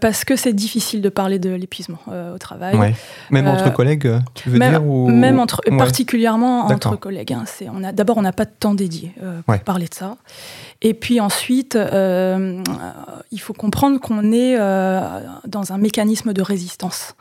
parce 0.00 0.24
que 0.24 0.36
c'est 0.36 0.52
difficile 0.52 1.00
de 1.00 1.08
parler 1.08 1.38
de 1.38 1.50
l'épuisement 1.50 2.00
au 2.34 2.38
travail. 2.38 2.94
Même 3.30 3.48
entre 3.48 3.72
collègues, 3.72 4.10
tu 4.34 4.50
veux 4.50 4.58
même, 4.58 4.72
dire 4.72 4.84
ou... 4.84 5.08
Même 5.08 5.38
entre, 5.38 5.62
particulièrement 5.76 6.66
entre 6.66 6.96
collègues. 6.96 7.32
Hein. 7.32 7.44
On 7.74 7.84
a 7.84 7.92
d'abord 7.92 8.18
on 8.18 8.22
n'a 8.22 8.32
pas 8.32 8.44
de 8.44 8.52
temps 8.58 8.74
dédié 8.74 9.12
pour 9.46 9.58
parler 9.60 9.86
de 9.86 9.94
ça. 9.94 10.16
Et 10.82 10.94
puis 10.94 11.20
ensuite, 11.20 11.76
euh, 11.76 12.62
il 13.30 13.40
faut 13.40 13.52
comprendre 13.52 14.00
qu'on 14.00 14.32
est 14.32 14.56
euh, 14.58 15.00
dans 15.46 15.72
un 15.72 15.78
mécanisme 15.78 16.32
de 16.32 16.40
résistance. 16.40 17.14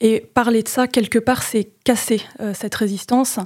Et 0.00 0.20
parler 0.34 0.62
de 0.62 0.68
ça, 0.68 0.86
quelque 0.86 1.18
part, 1.18 1.42
c'est 1.42 1.70
casser 1.86 2.20
euh, 2.40 2.52
cette 2.52 2.74
résistance. 2.74 3.38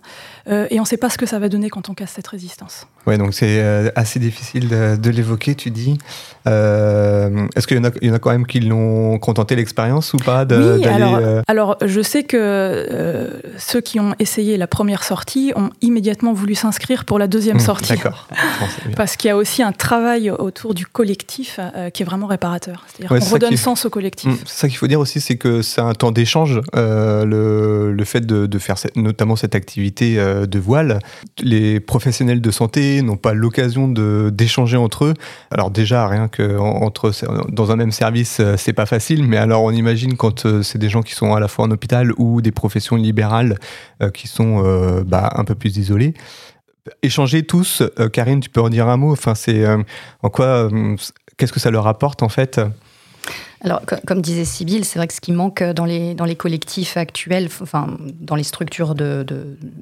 et 0.49 0.79
on 0.79 0.83
ne 0.83 0.87
sait 0.87 0.97
pas 0.97 1.11
ce 1.11 1.19
que 1.19 1.27
ça 1.27 1.39
va 1.39 1.49
donner 1.49 1.71
quand 1.71 1.91
on 1.91 1.95
casse 1.95 2.13
cette 2.17 2.27
résistance. 2.27 2.87
Ouais, 3.07 3.19
donc 3.19 3.35
c'est 3.35 3.63
assez 3.95 4.19
difficile 4.19 4.69
de, 4.69 5.11
l'évoquer, 5.11 5.55
tu 5.55 5.71
dis. 5.71 5.99
Est-ce 6.47 7.67
qu'il 7.67 7.77
y, 7.77 8.07
y, 8.07 8.11
en 8.11 8.15
a 8.15 8.19
quand 8.19 8.31
même 8.31 8.47
qui 8.47 8.61
l'ont 8.61 9.19
contenté 9.19 9.57
l'expérience 9.57 10.13
ou 10.15 10.17
pas 10.17 10.45
Oui, 10.45 10.85
alors, 10.87 11.43
alors, 11.47 11.77
je 11.85 12.01
sais 12.01 12.25
que 12.25 13.41
ceux 13.59 13.81
qui 13.81 14.01
ont 14.01 14.15
essayé 14.19 14.57
la 14.57 14.67
première 14.67 15.05
sortie 15.05 15.53
ont 15.57 15.71
immédiatement 15.83 16.33
voulu 16.33 16.55
s'inscrire 16.55 17.05
pour 17.05 17.19
la 17.19 17.29
deuxième 17.29 17.59
mmh, 17.59 17.61
sortie. 17.61 17.93
D'accord. 17.93 18.29
Parce 18.97 19.17
qu'il 19.17 19.29
y 19.29 19.31
a 19.31 19.37
aussi 19.37 19.63
un 19.63 19.73
travail 19.73 20.31
autour 20.31 20.75
du 20.75 20.87
collectif 20.87 21.59
euh, 21.59 21.91
qui 21.91 22.03
est 22.03 22.07
vraiment 22.07 22.27
réparateur. 22.27 22.85
C'est-à-dire 22.89 23.19
qu'on 23.19 23.33
redonne 23.35 23.57
sens 23.57 23.85
au 23.85 23.91
collectif. 23.91 24.31
Mm, 24.31 24.37
c'est 24.47 24.61
ça 24.61 24.69
qu'il 24.69 24.77
faut 24.77 24.87
dire 24.87 25.01
aussi, 25.01 25.21
c'est 25.21 25.37
que 25.37 25.63
c'est 25.63 25.81
un 25.81 25.93
temps 25.93 26.13
d'échange. 26.13 26.61
Euh, 26.75 27.25
le, 27.25 27.93
le, 27.93 28.05
fait 28.05 28.21
de, 28.21 28.30
de, 28.33 28.59
faire 28.59 28.77
notamment 28.97 29.37
cette 29.37 29.55
activité 29.55 30.19
euh, 30.19 30.47
de 30.47 30.59
voile, 30.59 30.99
les 31.43 31.81
professionnels 31.81 32.41
de 32.41 32.51
santé 32.51 33.03
n'ont 33.03 33.17
pas 33.17 33.35
l'occasion 33.35 33.89
d'échanger 33.89 34.77
entre 34.77 35.07
eux. 35.07 35.15
Alors 35.51 35.71
déjà, 35.71 36.07
rien 36.09 36.29
que 36.29 36.59
entre 36.59 37.13
dans 37.49 37.71
un 37.71 37.77
même 37.77 37.93
service, 37.93 38.41
c'est 38.57 38.73
pas 38.73 38.87
facile. 38.87 39.25
Mais 39.25 39.37
alors, 39.37 39.63
on 39.65 39.73
imagine 39.73 40.17
quand 40.17 40.63
c'est 40.63 40.79
des 40.79 40.89
gens 40.89 41.03
qui 41.03 41.15
sont 41.15 41.35
à 41.35 41.41
la 41.41 41.49
fois 41.49 41.65
en 41.65 41.71
hôpital 41.71 42.13
ou 42.19 42.41
des 42.41 42.53
professions 42.53 42.97
libérales 42.97 43.59
qui 44.15 44.29
sont 44.29 45.03
bah, 45.07 45.31
un 45.37 45.45
peu 45.45 45.55
plus 45.55 45.77
isolées 45.77 46.15
échanger 47.03 47.43
tous. 47.45 47.83
Euh, 47.99 48.09
Karine, 48.09 48.41
tu 48.41 48.51
peux 48.51 48.61
en 48.61 48.69
dire 48.69 48.89
un 48.89 48.97
mot? 48.97 49.13
Enfin, 49.13 49.35
c'est 49.35 49.65
euh, 49.65 49.83
en 50.23 50.31
quoi, 50.31 50.47
euh, 50.47 50.97
qu'est-ce 51.37 51.53
que 51.53 51.61
ça 51.61 51.71
leur 51.71 51.87
apporte 51.87 52.23
en 52.23 52.29
fait? 52.29 52.61
Alors, 53.63 53.83
comme 54.07 54.23
disait 54.23 54.47
Sybille, 54.47 54.85
c'est 54.85 54.99
vrai 54.99 55.07
que 55.07 55.13
ce 55.13 55.21
qui 55.21 55.33
manque 55.33 55.63
dans 55.63 55.85
les, 55.85 56.15
dans 56.15 56.25
les 56.25 56.37
collectifs 56.37 56.97
actuels, 56.97 57.49
enfin, 57.61 57.89
dans 58.19 58.35
les 58.35 58.43
structures 58.43 58.95
de, 58.95 59.27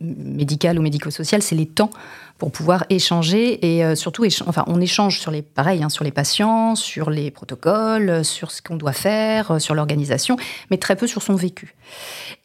médicales 0.01 0.79
ou 0.79 0.83
médico-sociales, 0.83 1.43
c'est 1.43 1.55
les 1.55 1.67
temps 1.67 1.91
pour 2.39 2.51
pouvoir 2.51 2.85
échanger 2.89 3.77
et 3.77 3.85
euh, 3.85 3.95
surtout, 3.95 4.25
enfin, 4.47 4.65
on 4.67 4.81
échange 4.81 5.21
sur 5.21 5.31
les, 5.31 5.43
pareil, 5.43 5.83
hein, 5.83 5.89
sur 5.89 6.05
les 6.05 6.11
patients, 6.11 6.75
sur 6.77 7.11
les 7.11 7.31
protocoles, 7.31 8.25
sur 8.25 8.51
ce 8.51 8.63
qu'on 8.63 8.77
doit 8.77 8.93
faire, 8.93 9.53
euh, 9.53 9.59
sur 9.59 9.75
l'organisation, 9.75 10.37
mais 10.71 10.77
très 10.77 10.97
peu 10.97 11.07
sur 11.07 11.23
son 11.23 11.35
vécu. 11.35 11.75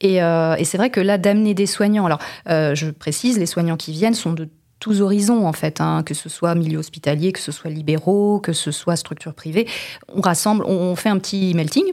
Et, 0.01 0.21
euh, 0.21 0.55
et 0.55 0.65
c'est 0.65 0.77
vrai 0.77 0.89
que 0.89 0.99
là, 0.99 1.17
d'amener 1.17 1.53
des 1.53 1.67
soignants, 1.67 2.05
alors, 2.05 2.19
je 2.47 2.89
précise, 2.91 3.37
les 3.39 3.45
soignants 3.45 3.77
qui 3.77 3.91
viennent 3.91 4.15
sont 4.15 4.33
de 4.33 4.49
tous 4.83 4.99
horizons 4.99 5.47
en 5.47 5.53
fait, 5.53 5.79
hein, 5.79 6.03
que 6.05 6.13
ce 6.13 6.27
soit 6.27 6.55
milieu 6.55 6.77
hospitalier, 6.77 7.31
que 7.31 7.39
ce 7.39 7.53
soit 7.53 7.71
libéraux, 7.71 8.41
que 8.41 8.51
ce 8.51 8.69
soit 8.69 8.97
structure 8.97 9.33
privée. 9.33 9.65
On 10.13 10.19
rassemble, 10.19 10.65
on 10.65 10.93
fait 10.97 11.07
un 11.07 11.19
petit 11.19 11.53
melting. 11.53 11.85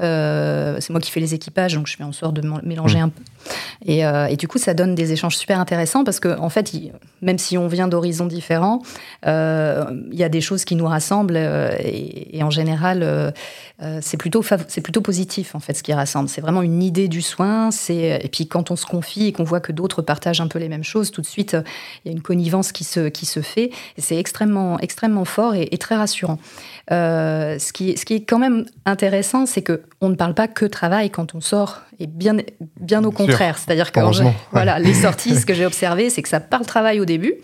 Euh, 0.00 0.76
c'est 0.80 0.90
moi 0.90 1.00
qui 1.00 1.10
fais 1.10 1.20
les 1.20 1.34
équipages, 1.34 1.74
donc 1.74 1.86
je 1.86 1.96
fais 1.96 2.04
en 2.04 2.12
sorte 2.12 2.34
de 2.34 2.48
mélanger 2.62 2.98
mmh. 2.98 3.02
un 3.02 3.08
peu. 3.08 3.22
Et, 3.84 4.04
euh, 4.04 4.26
et, 4.26 4.36
du 4.36 4.46
coup, 4.46 4.58
ça 4.58 4.74
donne 4.74 4.94
des 4.94 5.12
échanges 5.12 5.36
super 5.36 5.58
intéressants 5.58 6.04
parce 6.04 6.20
que, 6.20 6.38
en 6.38 6.50
fait, 6.50 6.72
même 7.22 7.38
si 7.38 7.56
on 7.56 7.66
vient 7.66 7.88
d'horizons 7.88 8.26
différents, 8.26 8.82
euh, 9.26 9.84
il 10.12 10.18
y 10.18 10.24
a 10.24 10.28
des 10.28 10.40
choses 10.40 10.64
qui 10.64 10.76
nous 10.76 10.86
rassemblent 10.86 11.36
et, 11.36 12.42
en 12.42 12.50
général, 12.50 13.32
c'est 14.00 14.16
plutôt 14.16 14.44
c'est 14.66 14.80
plutôt 14.80 15.00
positif 15.00 15.54
en 15.54 15.60
fait 15.60 15.74
ce 15.74 15.82
qui 15.82 15.92
rassemble. 15.92 16.28
C'est 16.28 16.40
vraiment 16.40 16.62
une 16.62 16.82
idée 16.82 17.08
du 17.08 17.22
soin. 17.22 17.70
C'est 17.70 18.20
et 18.22 18.28
puis 18.28 18.46
quand 18.46 18.70
on 18.70 18.76
se 18.76 18.86
confie 18.86 19.26
et 19.26 19.32
qu'on 19.32 19.44
voit 19.44 19.60
que 19.60 19.72
d'autres 19.72 20.02
partagent 20.02 20.40
un 20.40 20.48
peu 20.48 20.58
les 20.58 20.68
mêmes 20.68 20.84
choses, 20.84 21.10
tout 21.10 21.20
de 21.20 21.26
suite, 21.26 21.56
il 22.04 22.08
y 22.08 22.10
a 22.10 22.12
une 22.12 22.22
connivence 22.22 22.72
qui 22.72 22.84
se 22.84 23.08
qui 23.08 23.26
se 23.26 23.40
fait. 23.40 23.70
C'est 23.96 24.16
extrêmement 24.16 24.78
extrêmement 24.80 25.24
fort 25.24 25.54
et, 25.54 25.78
très 25.78 25.96
rassurant. 25.96 26.38
ce 26.90 27.72
qui 27.72 27.96
ce 27.96 28.04
qui 28.04 28.14
est 28.14 28.22
quand 28.22 28.38
même 28.38 28.64
intéressant, 28.84 29.46
c'est 29.46 29.62
que 29.62 29.82
on 30.00 30.08
ne 30.10 30.14
parle 30.14 30.34
pas 30.34 30.46
que 30.46 30.64
travail 30.64 31.10
quand 31.10 31.34
on 31.34 31.40
sort, 31.40 31.82
et 31.98 32.06
bien, 32.06 32.36
bien 32.80 33.02
au 33.04 33.10
contraire. 33.10 33.58
C'est-à-dire 33.58 33.90
que 33.90 34.00
voilà, 34.52 34.78
les 34.78 34.94
sorties, 34.94 35.34
ce 35.34 35.46
que 35.46 35.54
j'ai 35.54 35.66
observé, 35.66 36.10
c'est 36.10 36.22
que 36.22 36.28
ça 36.28 36.40
parle 36.40 36.66
travail 36.66 37.00
au 37.00 37.04
début. 37.04 37.34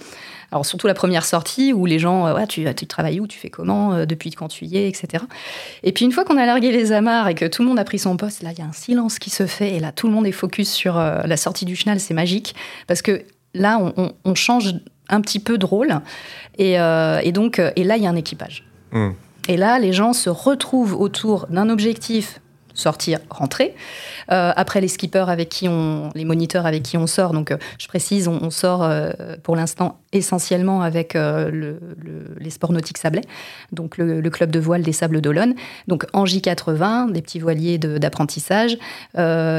Alors 0.52 0.64
surtout 0.64 0.86
la 0.86 0.94
première 0.94 1.24
sortie 1.24 1.72
où 1.72 1.84
les 1.84 1.98
gens, 1.98 2.28
euh, 2.28 2.34
ouais, 2.34 2.46
tu, 2.46 2.64
tu 2.76 2.86
travailles 2.86 3.18
où, 3.18 3.26
tu 3.26 3.40
fais 3.40 3.50
comment, 3.50 3.92
euh, 3.92 4.06
depuis 4.06 4.30
quand 4.30 4.46
tu 4.46 4.66
y 4.66 4.76
es, 4.76 4.88
etc. 4.88 5.24
Et 5.82 5.90
puis 5.90 6.04
une 6.04 6.12
fois 6.12 6.24
qu'on 6.24 6.36
a 6.36 6.46
largué 6.46 6.70
les 6.70 6.92
amarres 6.92 7.26
et 7.26 7.34
que 7.34 7.44
tout 7.46 7.62
le 7.62 7.68
monde 7.68 7.78
a 7.80 7.84
pris 7.84 7.98
son 7.98 8.16
poste, 8.16 8.42
là 8.42 8.52
il 8.52 8.58
y 8.58 8.62
a 8.62 8.64
un 8.64 8.72
silence 8.72 9.18
qui 9.18 9.30
se 9.30 9.46
fait 9.46 9.74
et 9.74 9.80
là 9.80 9.90
tout 9.90 10.06
le 10.06 10.12
monde 10.12 10.28
est 10.28 10.32
focus 10.32 10.70
sur 10.70 10.96
euh, 10.96 11.22
la 11.24 11.36
sortie 11.36 11.64
du 11.64 11.74
chenal, 11.74 11.98
c'est 11.98 12.14
magique 12.14 12.54
parce 12.86 13.02
que 13.02 13.24
là 13.52 13.80
on, 14.24 14.34
change 14.36 14.74
un 15.08 15.20
petit 15.20 15.40
peu 15.40 15.58
de 15.58 15.66
rôle 15.66 16.00
et, 16.58 16.76
donc 17.32 17.58
et 17.58 17.84
là 17.84 17.96
il 17.96 18.02
y 18.04 18.06
a 18.06 18.10
un 18.10 18.16
équipage. 18.16 18.64
Hmm. 18.92 19.10
Et 19.48 19.56
là, 19.56 19.78
les 19.78 19.92
gens 19.92 20.12
se 20.12 20.30
retrouvent 20.30 20.94
autour 20.94 21.46
d'un 21.50 21.68
objectif 21.68 22.40
sortir, 22.74 23.20
rentrer. 23.30 23.74
Euh, 24.30 24.52
après, 24.54 24.80
les 24.80 24.88
skippers 24.88 25.28
avec 25.28 25.48
qui 25.48 25.68
on, 25.68 26.10
les 26.14 26.24
moniteurs 26.24 26.66
avec 26.66 26.82
qui 26.82 26.96
on 26.96 27.06
sort. 27.06 27.32
Donc, 27.32 27.50
euh, 27.50 27.56
je 27.78 27.88
précise, 27.88 28.28
on, 28.28 28.50
sort 28.50 28.82
euh, 28.82 29.12
pour 29.42 29.56
l'instant 29.56 29.98
essentiellement 30.12 30.82
avec 30.82 31.14
le, 31.14 31.78
les 32.38 32.50
sports 32.50 32.72
nautiques 32.72 32.98
sablés, 32.98 33.22
donc 33.72 33.96
le, 33.96 34.22
club 34.30 34.50
de 34.50 34.60
voile 34.60 34.82
des 34.82 34.92
Sables 34.92 35.20
d'Olonne. 35.20 35.54
Donc, 35.88 36.06
en 36.12 36.24
J80, 36.24 37.12
des 37.12 37.22
petits 37.22 37.40
voiliers 37.40 37.78
d'apprentissage 37.78 38.76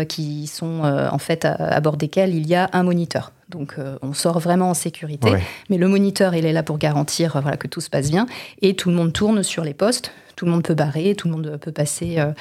qui 0.07 0.48
sont 0.48 0.81
en 0.84 1.17
fait 1.17 1.45
à, 1.45 1.79
bord 1.81 1.98
desquels 1.98 2.34
il 2.34 2.48
y 2.48 2.55
a 2.55 2.69
un 2.74 2.84
moniteur. 2.84 3.31
Donc 3.50 3.75
on 4.01 4.13
sort 4.13 4.39
vraiment 4.39 4.72
en 4.72 4.74
sécurité, 4.74 5.31
mais 5.69 5.77
le 5.77 5.88
moniteur 5.88 6.34
il 6.34 6.45
est 6.45 6.53
là 6.53 6.63
pour 6.63 6.77
garantir 6.77 7.39
voilà 7.41 7.57
que 7.57 7.67
tout 7.67 7.81
se 7.81 7.89
passe 7.89 8.10
bien 8.10 8.25
et 8.62 8.75
tout 8.75 8.89
le 8.89 8.95
monde 8.95 9.13
tourne 9.13 9.43
sur 9.43 9.63
les 9.63 9.74
postes 9.74 10.12
tout 10.35 10.45
le 10.45 10.51
monde 10.51 10.63
peut 10.63 10.73
barrer, 10.73 11.15
tout 11.15 11.27
le 11.27 11.33
monde 11.33 11.57
peut 11.61 11.71
passer 11.71 12.15
euh, 12.17 12.31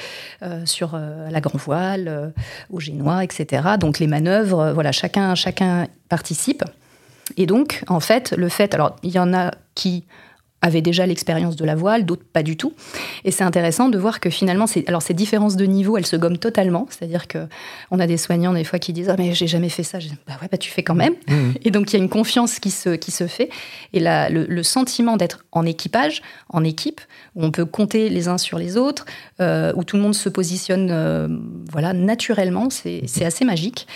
euh, 0.42 0.66
sur 0.66 0.94
euh, 0.94 1.30
la 1.30 1.40
grand 1.40 1.58
voile, 1.58 2.32
au 2.70 2.80
génois, 2.80 3.24
etc. 3.24 3.62
Donc 3.78 3.98
les 3.98 4.06
manœuvres, 4.06 4.72
voilà, 4.72 4.92
chacun, 4.92 5.34
chacun 5.34 5.86
participe. 6.08 6.64
Et 7.36 7.46
donc, 7.46 7.82
en 7.88 8.00
fait, 8.00 8.34
le 8.36 8.48
fait, 8.48 8.74
alors 8.74 8.96
il 9.02 9.10
y 9.10 9.18
en 9.18 9.32
a 9.32 9.52
qui 9.74 10.04
avaient 10.64 10.80
déjà 10.80 11.04
l'expérience 11.04 11.56
de 11.56 11.64
la 11.64 11.74
voile, 11.74 12.06
d'autres 12.06 12.24
pas 12.24 12.42
du 12.42 12.56
tout. 12.56 12.72
Et 13.24 13.30
c'est 13.30 13.44
intéressant 13.44 13.90
de 13.90 13.98
voir 13.98 14.18
que 14.18 14.30
finalement, 14.30 14.64
alors 14.86 15.02
ces 15.02 15.12
différences 15.12 15.56
de 15.56 15.66
niveau, 15.66 15.98
elles 15.98 16.06
se 16.06 16.16
gomment 16.16 16.38
totalement. 16.38 16.86
C'est-à-dire 16.88 17.28
que 17.28 17.46
on 17.90 18.00
a 18.00 18.06
des 18.06 18.16
soignants 18.16 18.54
des 18.54 18.64
fois 18.64 18.78
qui 18.78 18.94
disent 18.94 19.10
ah 19.10 19.16
mais 19.18 19.34
j'ai 19.34 19.46
jamais 19.46 19.68
fait 19.68 19.82
ça. 19.82 19.98
bah 20.26 20.34
ouais 20.40 20.48
bah 20.50 20.56
tu 20.56 20.70
fais 20.70 20.82
quand 20.82 20.94
même. 20.94 21.12
Mmh. 21.28 21.34
Et 21.64 21.70
donc 21.70 21.92
il 21.92 21.98
y 21.98 22.00
a 22.00 22.02
une 22.02 22.08
confiance 22.08 22.58
qui 22.60 22.70
se 22.70 22.96
qui 22.96 23.10
se 23.10 23.26
fait. 23.26 23.50
Et 23.92 24.00
là, 24.00 24.30
le, 24.30 24.62
sentiment 24.62 25.18
d'être 25.18 25.44
en 25.52 25.66
équipage, 25.66 26.22
en 26.48 26.64
équipe, 26.64 27.02
où 27.34 27.44
on 27.44 27.50
peut 27.50 27.66
compter 27.66 28.08
les 28.08 28.28
uns 28.28 28.38
sur 28.38 28.58
les 28.58 28.78
autres, 28.78 29.04
euh, 29.40 29.72
où 29.76 29.84
tout 29.84 29.96
le 29.96 30.02
monde 30.02 30.14
se 30.14 30.30
positionne 30.30 30.88
euh, 30.90 31.28
voilà 31.70 31.92
naturellement, 31.92 32.70
c'est 32.70 33.24
assez 33.24 33.44
magique. 33.44 33.86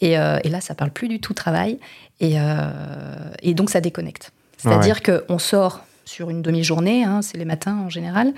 Et, 0.00 0.18
euh, 0.18 0.38
et, 0.44 0.50
là, 0.50 0.60
ça 0.60 0.74
parle 0.74 0.90
plus 0.90 1.08
du 1.08 1.20
tout 1.20 1.32
travail. 1.32 1.78
Et, 2.20 2.34
et 3.42 3.54
donc 3.54 3.70
ça 3.70 3.80
déconnecte. 3.80 4.32
C'est-à-dire 4.58 5.02
qu'on 5.02 5.38
sort 5.38 5.84
sur 6.08 6.30
une 6.30 6.40
demi-journée, 6.40 7.04
hein, 7.04 7.20
c'est 7.22 7.36
les 7.36 7.44
matins 7.44 7.76
en 7.84 7.90
général. 7.90 8.32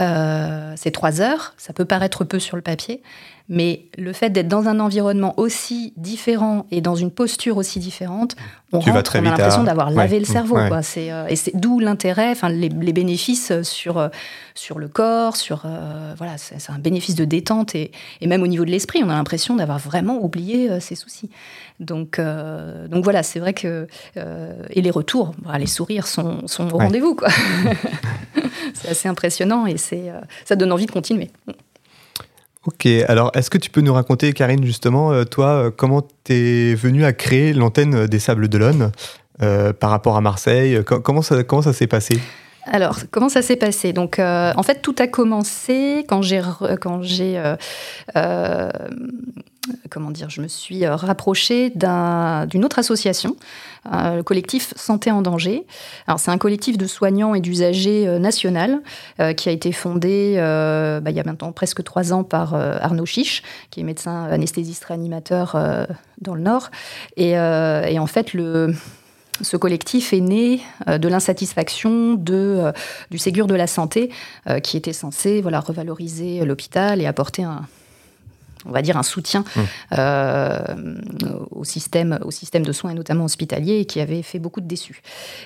Euh, 0.00 0.72
c'est 0.76 0.90
trois 0.90 1.20
heures, 1.20 1.54
ça 1.56 1.72
peut 1.72 1.84
paraître 1.84 2.24
peu 2.24 2.38
sur 2.38 2.56
le 2.56 2.62
papier, 2.62 3.02
mais 3.48 3.86
le 3.96 4.12
fait 4.12 4.28
d'être 4.28 4.48
dans 4.48 4.68
un 4.68 4.78
environnement 4.78 5.32
aussi 5.38 5.94
différent 5.96 6.66
et 6.70 6.82
dans 6.82 6.94
une 6.94 7.10
posture 7.10 7.56
aussi 7.56 7.78
différente, 7.78 8.36
on, 8.72 8.80
rentre, 8.80 9.16
on 9.16 9.20
a 9.20 9.22
l'impression 9.22 9.62
d'avoir 9.64 9.90
lavé 9.90 10.18
le 10.18 10.26
cerveau. 10.26 10.58
Euh, 10.58 11.26
et 11.28 11.36
c'est 11.36 11.56
d'où 11.56 11.78
l'intérêt, 11.78 12.30
enfin 12.30 12.50
les, 12.50 12.68
bénéfices 12.68 13.62
sur, 13.62 13.96
euh, 13.96 14.08
sur 14.54 14.78
le 14.78 14.88
corps, 14.88 15.36
sur 15.36 15.62
euh, 15.64 16.12
voilà, 16.18 16.36
c'est 16.36 16.58
un 16.70 16.78
bénéfice 16.78 17.14
de 17.14 17.24
détente 17.24 17.74
et, 17.74 17.90
même 18.20 18.42
au 18.42 18.46
niveau 18.46 18.66
de 18.66 18.70
l'esprit, 18.70 19.00
on 19.02 19.08
a 19.08 19.14
l'impression 19.14 19.56
d'avoir 19.56 19.78
vraiment 19.78 20.22
oublié 20.22 20.78
ses 20.80 20.94
soucis. 20.94 21.30
Donc, 21.80 22.20
donc 22.20 23.04
voilà, 23.04 23.22
c'est 23.22 23.38
vrai 23.38 23.54
que 23.54 23.86
et 24.16 24.82
les 24.82 24.90
retours, 24.90 25.32
les 25.58 25.66
sourires 25.66 26.06
sont, 26.06 26.46
sont 26.46 26.74
au 26.74 26.78
rendez-vous 26.78 27.14
quoi. 27.14 27.28
c'est 28.74 28.88
assez 28.88 29.08
impressionnant 29.08 29.64
et 29.64 29.78
c'est 29.78 29.87
ça 30.44 30.56
donne 30.56 30.72
envie 30.72 30.86
de 30.86 30.90
continuer. 30.90 31.30
Ok, 32.68 32.86
alors 33.06 33.30
est-ce 33.34 33.48
que 33.48 33.56
tu 33.56 33.70
peux 33.70 33.80
nous 33.80 33.94
raconter, 33.94 34.32
Karine, 34.32 34.62
justement, 34.64 35.12
euh, 35.12 35.24
toi, 35.24 35.46
euh, 35.46 35.70
comment 35.74 36.02
tu 36.24 36.34
es 36.34 36.74
venue 36.74 37.04
à 37.04 37.12
créer 37.12 37.54
l'antenne 37.54 38.06
des 38.06 38.18
Sables 38.18 38.48
d'Olonne 38.48 38.92
euh, 39.42 39.72
par 39.72 39.88
rapport 39.88 40.16
à 40.16 40.20
Marseille 40.20 40.82
Comment 40.84 41.22
ça, 41.22 41.42
comment 41.44 41.62
ça 41.62 41.72
s'est 41.72 41.86
passé? 41.86 42.20
Alors, 42.64 42.98
comment 43.10 43.30
ça 43.30 43.40
s'est 43.40 43.56
passé? 43.56 43.94
Donc, 43.94 44.18
en 44.18 44.62
fait, 44.62 44.82
tout 44.82 44.94
a 44.98 45.06
commencé 45.06 46.04
quand 46.08 46.20
j'ai 46.20 46.42
quand 46.82 47.00
j'ai 47.02 47.40
comment 49.90 50.10
dire, 50.10 50.30
je 50.30 50.40
me 50.40 50.48
suis 50.48 50.84
euh, 50.84 50.96
rapprochée 50.96 51.70
d'une 51.70 52.64
autre 52.64 52.78
association, 52.78 53.36
euh, 53.92 54.16
le 54.16 54.22
collectif 54.22 54.72
Santé 54.76 55.10
en 55.10 55.22
danger. 55.22 55.66
Alors 56.06 56.20
c'est 56.20 56.30
un 56.30 56.38
collectif 56.38 56.78
de 56.78 56.86
soignants 56.86 57.34
et 57.34 57.40
d'usagers 57.40 58.06
euh, 58.06 58.18
national 58.18 58.80
qui 59.36 59.48
a 59.48 59.52
été 59.52 59.72
fondé 59.72 60.34
bah, 60.36 61.10
il 61.10 61.16
y 61.16 61.20
a 61.20 61.24
maintenant 61.24 61.52
presque 61.52 61.82
trois 61.82 62.12
ans 62.12 62.24
par 62.24 62.54
Arnaud 62.54 63.06
Chiche, 63.06 63.42
qui 63.70 63.80
est 63.80 63.82
médecin 63.82 64.24
anesthésiste 64.24 64.84
réanimateur 64.84 65.56
dans 66.20 66.34
le 66.34 66.40
Nord. 66.40 66.70
Et, 67.16 67.38
en 67.38 68.06
fait, 68.06 68.32
ce 69.40 69.56
collectif 69.56 70.12
est 70.12 70.20
né 70.20 70.60
de 70.86 71.08
l'insatisfaction 71.08 72.14
du 72.14 73.18
Ségur 73.18 73.46
de 73.46 73.54
la 73.54 73.66
santé, 73.66 74.10
qui 74.62 74.76
était 74.76 74.92
censé 74.92 75.40
voilà, 75.40 75.60
revaloriser 75.60 76.44
l'hôpital 76.44 77.00
et 77.00 77.06
apporter 77.06 77.42
un, 77.42 77.62
on 78.68 78.72
va 78.72 78.82
dire, 78.82 78.96
un 78.96 79.02
soutien 79.02 79.40
mmh. 79.40 79.60
euh, 79.98 80.58
au, 81.50 81.64
système, 81.64 82.18
au 82.24 82.30
système 82.30 82.64
de 82.64 82.72
soins, 82.72 82.90
et 82.90 82.94
notamment 82.94 83.24
hospitalier, 83.24 83.80
et 83.80 83.84
qui 83.84 84.00
avait 84.00 84.22
fait 84.22 84.38
beaucoup 84.38 84.60
de 84.60 84.66
déçus. 84.66 85.02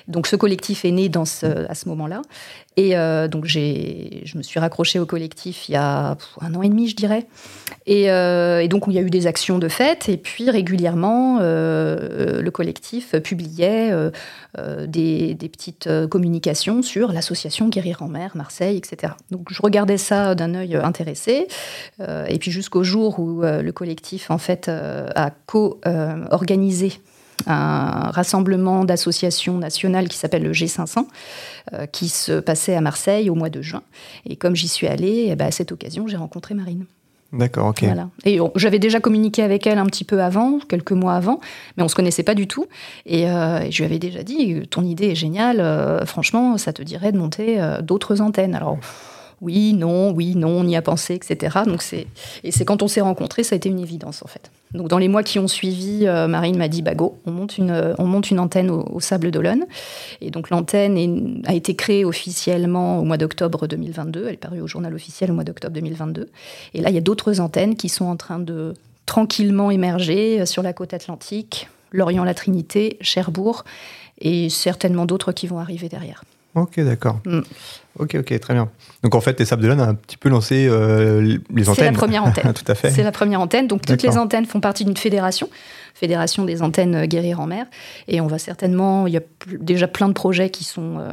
Donc 0.07 0.27
ce 0.27 0.35
collectif 0.35 0.85
est 0.85 0.91
né 0.91 1.09
dans 1.09 1.25
ce, 1.25 1.69
à 1.69 1.75
ce 1.75 1.89
moment-là. 1.89 2.21
Et 2.75 2.97
euh, 2.97 3.27
donc 3.27 3.45
je 3.45 4.37
me 4.37 4.41
suis 4.41 4.59
raccrochée 4.59 4.99
au 4.99 5.05
collectif 5.05 5.69
il 5.69 5.73
y 5.73 5.75
a 5.75 6.17
un 6.41 6.55
an 6.55 6.61
et 6.61 6.69
demi, 6.69 6.87
je 6.87 6.95
dirais. 6.95 7.27
Et, 7.85 8.09
euh, 8.11 8.65
donc 8.67 8.85
il 8.87 8.93
y 8.93 8.97
a 8.97 9.01
eu 9.01 9.09
des 9.09 9.27
actions 9.27 9.59
de 9.59 9.67
fête. 9.67 10.09
Et 10.09 10.17
puis 10.17 10.49
régulièrement, 10.49 11.39
le 11.39 12.49
collectif 12.51 13.15
publiait 13.19 13.91
des, 14.87 15.33
des, 15.33 15.49
petites 15.49 15.89
communications 16.09 16.81
sur 16.81 17.11
l'association 17.11 17.69
Guérir 17.69 18.01
en 18.01 18.07
mer, 18.07 18.31
Marseille, 18.35 18.77
etc. 18.77 19.13
Donc 19.31 19.47
je 19.51 19.61
regardais 19.61 19.97
ça 19.97 20.35
d'un 20.35 20.55
œil 20.55 20.75
intéressé. 20.75 21.47
et 21.99 22.39
puis 22.39 22.51
jusqu'au 22.51 22.83
jour 22.83 23.19
où 23.19 23.43
euh, 23.43 23.61
le 23.61 23.71
collectif 23.71 24.31
en 24.31 24.37
fait 24.37 24.67
euh, 24.67 25.07
a 25.15 25.31
co-organisé 25.31 26.93
un 27.47 28.11
rassemblement 28.11 28.85
d'associations 28.85 29.57
nationales 29.57 30.07
qui 30.07 30.17
s'appelle 30.17 30.43
le 30.43 30.51
G500, 30.51 31.05
euh, 31.73 31.85
qui 31.85 32.09
se 32.09 32.39
passait 32.39 32.75
à 32.75 32.81
Marseille 32.81 33.29
au 33.29 33.35
mois 33.35 33.49
de 33.49 33.61
juin. 33.61 33.83
Et 34.25 34.35
comme 34.35 34.55
j'y 34.55 34.67
suis 34.67 34.87
allée, 34.87 35.27
eh 35.29 35.35
ben, 35.35 35.47
à 35.47 35.51
cette 35.51 35.71
occasion, 35.71 36.07
j'ai 36.07 36.17
rencontré 36.17 36.53
Marine. 36.53 36.85
D'accord, 37.31 37.67
ok. 37.69 37.83
Et 38.25 38.39
j'avais 38.55 38.77
déjà 38.77 38.99
communiqué 38.99 39.41
avec 39.41 39.65
elle 39.65 39.79
un 39.79 39.87
petit 39.87 40.03
peu 40.03 40.21
avant, 40.21 40.59
quelques 40.59 40.91
mois 40.91 41.15
avant, 41.15 41.39
mais 41.75 41.83
on 41.83 41.87
se 41.87 41.95
connaissait 41.95 42.21
pas 42.21 42.35
du 42.35 42.47
tout. 42.47 42.67
Et, 43.07 43.23
je 43.23 43.77
lui 43.77 43.85
avais 43.85 43.97
déjà 43.97 44.21
dit, 44.21 44.67
ton 44.69 44.83
idée 44.83 45.07
est 45.07 45.15
géniale, 45.15 46.05
franchement, 46.05 46.59
ça 46.59 46.73
te 46.73 46.83
dirait 46.83 47.11
de 47.11 47.17
monter 47.17 47.59
d'autres 47.81 48.21
antennes. 48.21 48.53
Alors, 48.53 48.77
oui, 49.43 49.73
non, 49.73 50.11
oui, 50.11 50.35
non, 50.35 50.47
on 50.47 50.65
y 50.65 50.75
a 50.77 50.81
pensé, 50.81 51.15
etc. 51.15 51.59
Donc 51.65 51.81
c'est 51.81 52.07
et 52.45 52.51
c'est 52.51 52.63
quand 52.63 52.81
on 52.81 52.87
s'est 52.87 53.01
rencontrés, 53.01 53.43
ça 53.43 53.55
a 53.55 53.57
été 53.57 53.67
une 53.67 53.79
évidence 53.79 54.23
en 54.23 54.27
fait. 54.27 54.51
Donc 54.73 54.87
dans 54.87 54.97
les 54.97 55.09
mois 55.09 55.21
qui 55.21 55.37
ont 55.37 55.49
suivi, 55.49 56.07
euh, 56.07 56.27
Marine 56.27 56.57
m'a 56.57 56.69
dit 56.69 56.81
bah 56.81 56.95
go, 56.95 57.19
on 57.25 57.31
monte 57.31 57.57
une 57.57 57.69
euh, 57.69 57.93
on 57.97 58.05
monte 58.05 58.31
une 58.31 58.39
antenne 58.39 58.71
au, 58.71 58.99
Sable 59.01 59.31
d'Olonne. 59.31 59.65
Et 60.21 60.31
donc 60.31 60.49
l'antenne 60.49 61.41
a 61.45 61.53
été 61.53 61.75
créée 61.75 62.05
officiellement 62.05 62.99
au 62.99 63.03
mois 63.03 63.17
d'octobre 63.17 63.67
2022. 63.67 64.25
Elle 64.27 64.33
est 64.35 64.37
parue 64.37 64.61
au 64.61 64.67
journal 64.67 64.93
officiel 64.95 65.29
au 65.29 65.33
mois 65.33 65.43
d'octobre 65.43 65.73
2022. 65.73 66.29
Et 66.73 66.81
là 66.81 66.89
il 66.89 66.95
y 66.95 66.97
a 66.97 67.01
d'autres 67.01 67.41
antennes 67.41 67.75
qui 67.75 67.89
sont 67.89 68.05
en 68.05 68.15
train 68.15 68.39
de 68.39 68.73
tranquillement 69.05 69.71
émerger 69.71 70.41
euh, 70.41 70.45
sur 70.45 70.63
la 70.63 70.71
côte 70.71 70.93
atlantique, 70.93 71.67
Lorient-la 71.91 72.33
Trinité, 72.33 72.97
Cherbourg 73.01 73.65
et 74.19 74.49
certainement 74.49 75.05
d'autres 75.05 75.33
qui 75.33 75.47
vont 75.47 75.59
arriver 75.59 75.89
derrière. 75.89 76.23
Ok, 76.55 76.79
d'accord. 76.79 77.19
Mm. 77.25 77.41
Ok, 77.99 78.15
ok, 78.19 78.39
très 78.39 78.53
bien. 78.53 78.69
Donc 79.03 79.15
en 79.15 79.21
fait, 79.21 79.39
les 79.39 79.45
Sables 79.45 79.63
d'Olonne 79.63 79.79
a 79.79 79.87
un 79.87 79.95
petit 79.95 80.17
peu 80.17 80.29
lancé 80.29 80.67
euh, 80.67 81.39
les 81.51 81.69
antennes. 81.69 81.85
C'est 81.85 81.91
la 81.91 81.97
première 81.97 82.23
antenne. 82.25 82.53
Tout 82.53 82.71
à 82.71 82.75
fait. 82.75 82.91
C'est 82.91 83.03
la 83.03 83.11
première 83.11 83.41
antenne. 83.41 83.67
Donc 83.67 83.85
toutes 83.85 84.03
les 84.03 84.17
antennes 84.17 84.45
font 84.45 84.59
partie 84.59 84.85
d'une 84.85 84.97
fédération, 84.97 85.49
fédération 85.93 86.45
des 86.45 86.61
antennes 86.61 86.95
euh, 86.95 87.05
guérir 87.05 87.39
en 87.39 87.47
mer. 87.47 87.65
Et 88.07 88.21
on 88.21 88.27
va 88.27 88.37
certainement, 88.37 89.07
il 89.07 89.13
y 89.13 89.17
a 89.17 89.21
déjà 89.59 89.87
plein 89.87 90.07
de 90.07 90.13
projets 90.13 90.49
qui 90.49 90.63
sont 90.63 90.99
euh, 90.99 91.11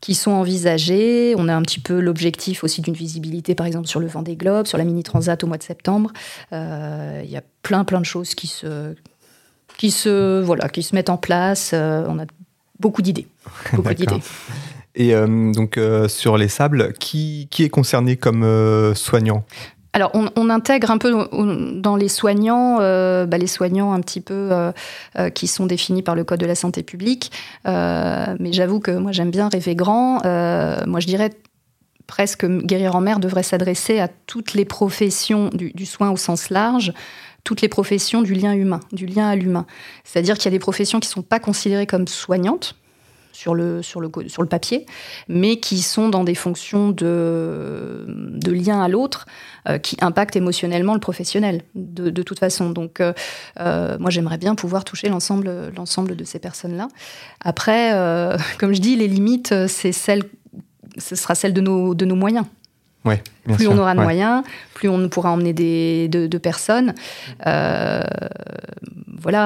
qui 0.00 0.14
sont 0.14 0.32
envisagés. 0.32 1.34
On 1.36 1.48
a 1.48 1.54
un 1.54 1.62
petit 1.62 1.80
peu 1.80 2.00
l'objectif 2.00 2.64
aussi 2.64 2.80
d'une 2.80 2.94
visibilité, 2.94 3.54
par 3.54 3.66
exemple, 3.66 3.86
sur 3.86 4.00
le 4.00 4.06
vent 4.06 4.22
des 4.22 4.34
globes, 4.34 4.66
sur 4.66 4.78
la 4.78 4.84
mini 4.84 5.02
transat 5.02 5.42
au 5.44 5.46
mois 5.46 5.58
de 5.58 5.62
septembre. 5.62 6.12
il 6.52 7.30
y 7.30 7.36
a 7.36 7.42
plein, 7.62 7.84
plein 7.84 8.00
de 8.00 8.06
choses 8.06 8.34
qui 8.34 8.46
se 8.46 8.94
qui 9.76 9.90
se 9.90 10.40
voilà, 10.40 10.68
qui 10.68 10.82
se 10.82 10.94
mettent 10.94 11.10
en 11.10 11.18
place. 11.18 11.74
on 11.74 12.18
a 12.18 12.24
beaucoup 12.80 13.02
d'idées. 13.02 13.26
Beaucoup 13.72 13.94
d'idées. 13.94 14.20
Et 14.94 15.14
euh, 15.14 15.52
donc, 15.52 15.78
euh, 15.78 16.08
sur 16.08 16.36
les 16.36 16.48
sables, 16.48 16.92
qui, 16.98 17.48
qui 17.50 17.62
est 17.62 17.68
concerné 17.68 18.16
comme 18.16 18.42
euh, 18.42 18.94
soignant? 18.94 19.44
Alors, 19.92 20.12
on, 20.14 20.50
intègre 20.50 20.92
un 20.92 20.98
peu 20.98 21.28
dans 21.32 21.96
les 21.96 22.08
soignants, 22.08 22.76
bah, 22.78 23.38
les 23.38 23.48
soignants 23.48 23.92
un 23.92 23.98
petit 23.98 24.20
peu 24.20 24.50
qui 25.34 25.48
sont 25.48 25.66
définis 25.66 26.02
par 26.02 26.14
le 26.14 26.22
Code 26.22 26.38
de 26.38 26.46
la 26.46 26.54
santé 26.54 26.84
publique. 26.84 27.32
mais 27.64 28.52
j'avoue 28.52 28.78
que 28.78 28.92
moi, 28.92 29.10
j'aime 29.10 29.32
bien 29.32 29.48
rêver 29.48 29.74
grand. 29.74 30.22
moi, 30.22 31.00
je 31.00 31.06
dirais 31.08 31.30
presque 32.10 32.44
guérir 32.44 32.96
en 32.96 33.00
mer 33.00 33.20
devrait 33.20 33.44
s'adresser 33.44 34.00
à 34.00 34.08
toutes 34.08 34.54
les 34.54 34.64
professions 34.64 35.48
du, 35.54 35.86
soin 35.86 36.10
au 36.10 36.16
sens 36.16 36.50
large, 36.50 36.92
toutes 37.44 37.62
les 37.62 37.68
professions 37.68 38.20
du 38.20 38.34
lien 38.34 38.52
humain, 38.52 38.80
du 38.90 39.06
lien 39.06 39.28
à 39.28 39.36
l'humain. 39.36 39.64
C'est-à-dire 40.02 40.36
qu'il 40.36 40.46
y 40.46 40.48
a 40.48 40.50
des 40.50 40.58
professions 40.58 40.98
qui 40.98 41.06
ne 41.06 41.12
sont 41.12 41.22
pas 41.22 41.38
considérées 41.38 41.86
comme 41.86 42.08
soignantes, 42.08 42.74
sur 43.32 43.54
le, 43.54 43.80
sur 43.80 44.00
le, 44.00 44.10
sur 44.26 44.42
le 44.42 44.48
papier, 44.48 44.86
mais 45.28 45.60
qui 45.60 45.80
sont 45.82 46.08
dans 46.08 46.24
des 46.24 46.34
fonctions 46.34 46.90
de, 46.90 48.04
de 48.08 48.52
lien 48.52 48.82
à 48.82 48.88
l'autre 48.88 49.26
euh, 49.68 49.78
qui 49.78 49.96
impactent 50.00 50.36
émotionnellement 50.36 50.94
le 50.94 51.00
professionnel, 51.00 51.62
de, 51.74 52.10
de 52.10 52.22
toute 52.22 52.38
façon. 52.38 52.70
Donc, 52.70 53.00
euh, 53.00 53.12
euh, 53.60 53.96
moi, 53.98 54.10
j'aimerais 54.10 54.36
bien 54.36 54.54
pouvoir 54.54 54.84
toucher 54.84 55.08
l'ensemble, 55.08 55.46
de 55.46 56.24
ces 56.24 56.38
personnes-là. 56.38 56.88
Après, 57.40 57.92
comme 58.58 58.74
je 58.74 58.80
dis, 58.80 58.96
les 58.96 59.08
limites, 59.08 59.54
c'est 59.68 59.92
celle, 59.92 60.24
ce 61.00 61.16
sera 61.16 61.34
celle 61.34 61.52
de 61.52 61.60
nos, 61.60 61.94
de 61.94 62.04
nos 62.04 62.16
moyens. 62.16 62.46
Ouais, 63.04 63.22
plus 63.44 63.66
on 63.66 63.78
aura 63.78 63.94
de 63.94 64.00
moyens, 64.00 64.42
plus 64.74 64.90
on 64.90 65.08
pourra 65.08 65.30
emmener 65.30 65.54
des, 65.54 66.08
de, 66.08 66.38
personnes. 66.38 66.94
voilà, 67.44 68.04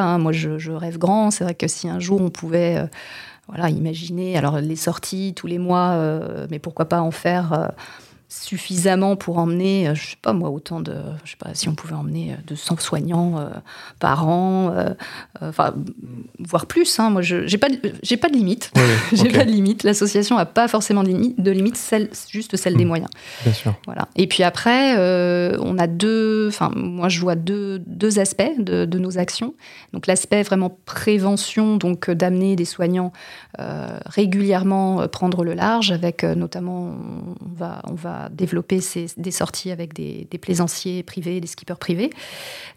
hein, 0.03 0.19
moi 0.19 0.33
je, 0.33 0.59
je, 0.59 0.73
rêve 0.73 0.99
grand. 0.99 1.31
C'est 1.31 1.45
vrai 1.45 1.55
que 1.55 1.69
si 1.69 1.89
un 1.89 2.01
jour 2.01 2.21
on 2.21 2.31
pouvait 2.31 2.85
voilà, 3.49 3.69
imaginez, 3.69 4.39
alors 4.39 4.59
les 4.59 4.77
sorties 4.77 5.35
tous 5.37 5.47
les 5.47 5.59
mois, 5.59 5.93
euh, 5.93 6.47
mais 6.51 6.59
pourquoi 6.59 6.87
pas 6.87 7.01
en 7.01 7.11
faire 7.11 7.53
euh, 7.53 7.69
suffisamment 8.43 9.17
pour 9.17 9.39
emmener, 9.39 9.89
euh, 9.89 9.95
je 9.95 10.11
sais 10.11 10.17
pas 10.21 10.33
moi, 10.33 10.51
autant 10.51 10.81
de, 10.81 10.95
je 11.25 11.31
sais 11.31 11.37
pas 11.37 11.55
si 11.55 11.69
on 11.69 11.75
pouvait 11.75 11.95
emmener 11.95 12.37
200 12.47 12.77
soignants 12.79 13.49
par 14.01 14.29
an, 14.29 14.75
enfin, 15.41 15.75
voire 16.39 16.67
plus. 16.67 16.99
Hein. 16.99 17.11
Moi, 17.11 17.23
je 17.23 17.47
j'ai 17.47 17.59
pas, 17.59 17.69
j'ai 18.03 18.17
pas 18.17 18.29
de 18.29 18.35
limite. 18.35 18.73
j'ai 19.13 19.29
pas 19.29 19.45
de 19.45 19.51
limite. 19.51 19.85
L'association 19.85 20.37
a 20.37 20.47
pas 20.47 20.69
forcément 20.69 21.03
de 21.03 21.09
limite, 21.09 21.41
de 21.41 21.51
limite 21.51 21.77
celle, 21.77 22.11
juste 22.29 22.57
celle 22.57 22.77
des 22.77 22.85
hmm. 22.85 22.89
moyens. 22.89 23.11
Bien 23.45 23.53
sûr. 23.53 23.75
Voilà. 23.87 24.09
Et 24.17 24.27
puis 24.27 24.43
après, 24.43 24.97
on 25.59 25.79
a 25.79 25.87
deux, 25.87 26.49
enfin, 26.49 26.71
moi, 26.75 27.09
je 27.09 27.21
vois 27.21 27.37
deux, 27.37 27.81
deux 27.87 28.19
aspects 28.19 28.43
de, 28.59 28.85
de 28.85 28.99
nos 28.99 29.19
actions. 29.19 29.55
Donc 29.93 30.07
l'aspect 30.07 30.43
vraiment 30.43 30.77
prévention, 30.85 31.77
donc 31.77 32.11
d'amener 32.11 32.57
des 32.57 32.65
soignants 32.65 33.13
régulièrement 34.07 35.07
prendre 35.09 35.45
le 35.45 35.55
large, 35.55 35.93
avec 35.93 36.25
notamment, 36.25 36.95
on 37.41 37.55
va, 37.55 37.83
on 37.89 37.95
va 37.95 38.24
développer 38.31 38.81
des 39.17 39.31
sorties 39.31 39.71
avec 39.71 39.95
des, 39.95 40.27
plaisanciers 40.41 41.03
privés, 41.03 41.41
des 41.41 41.47
skippers 41.47 41.79
privés. 41.79 42.11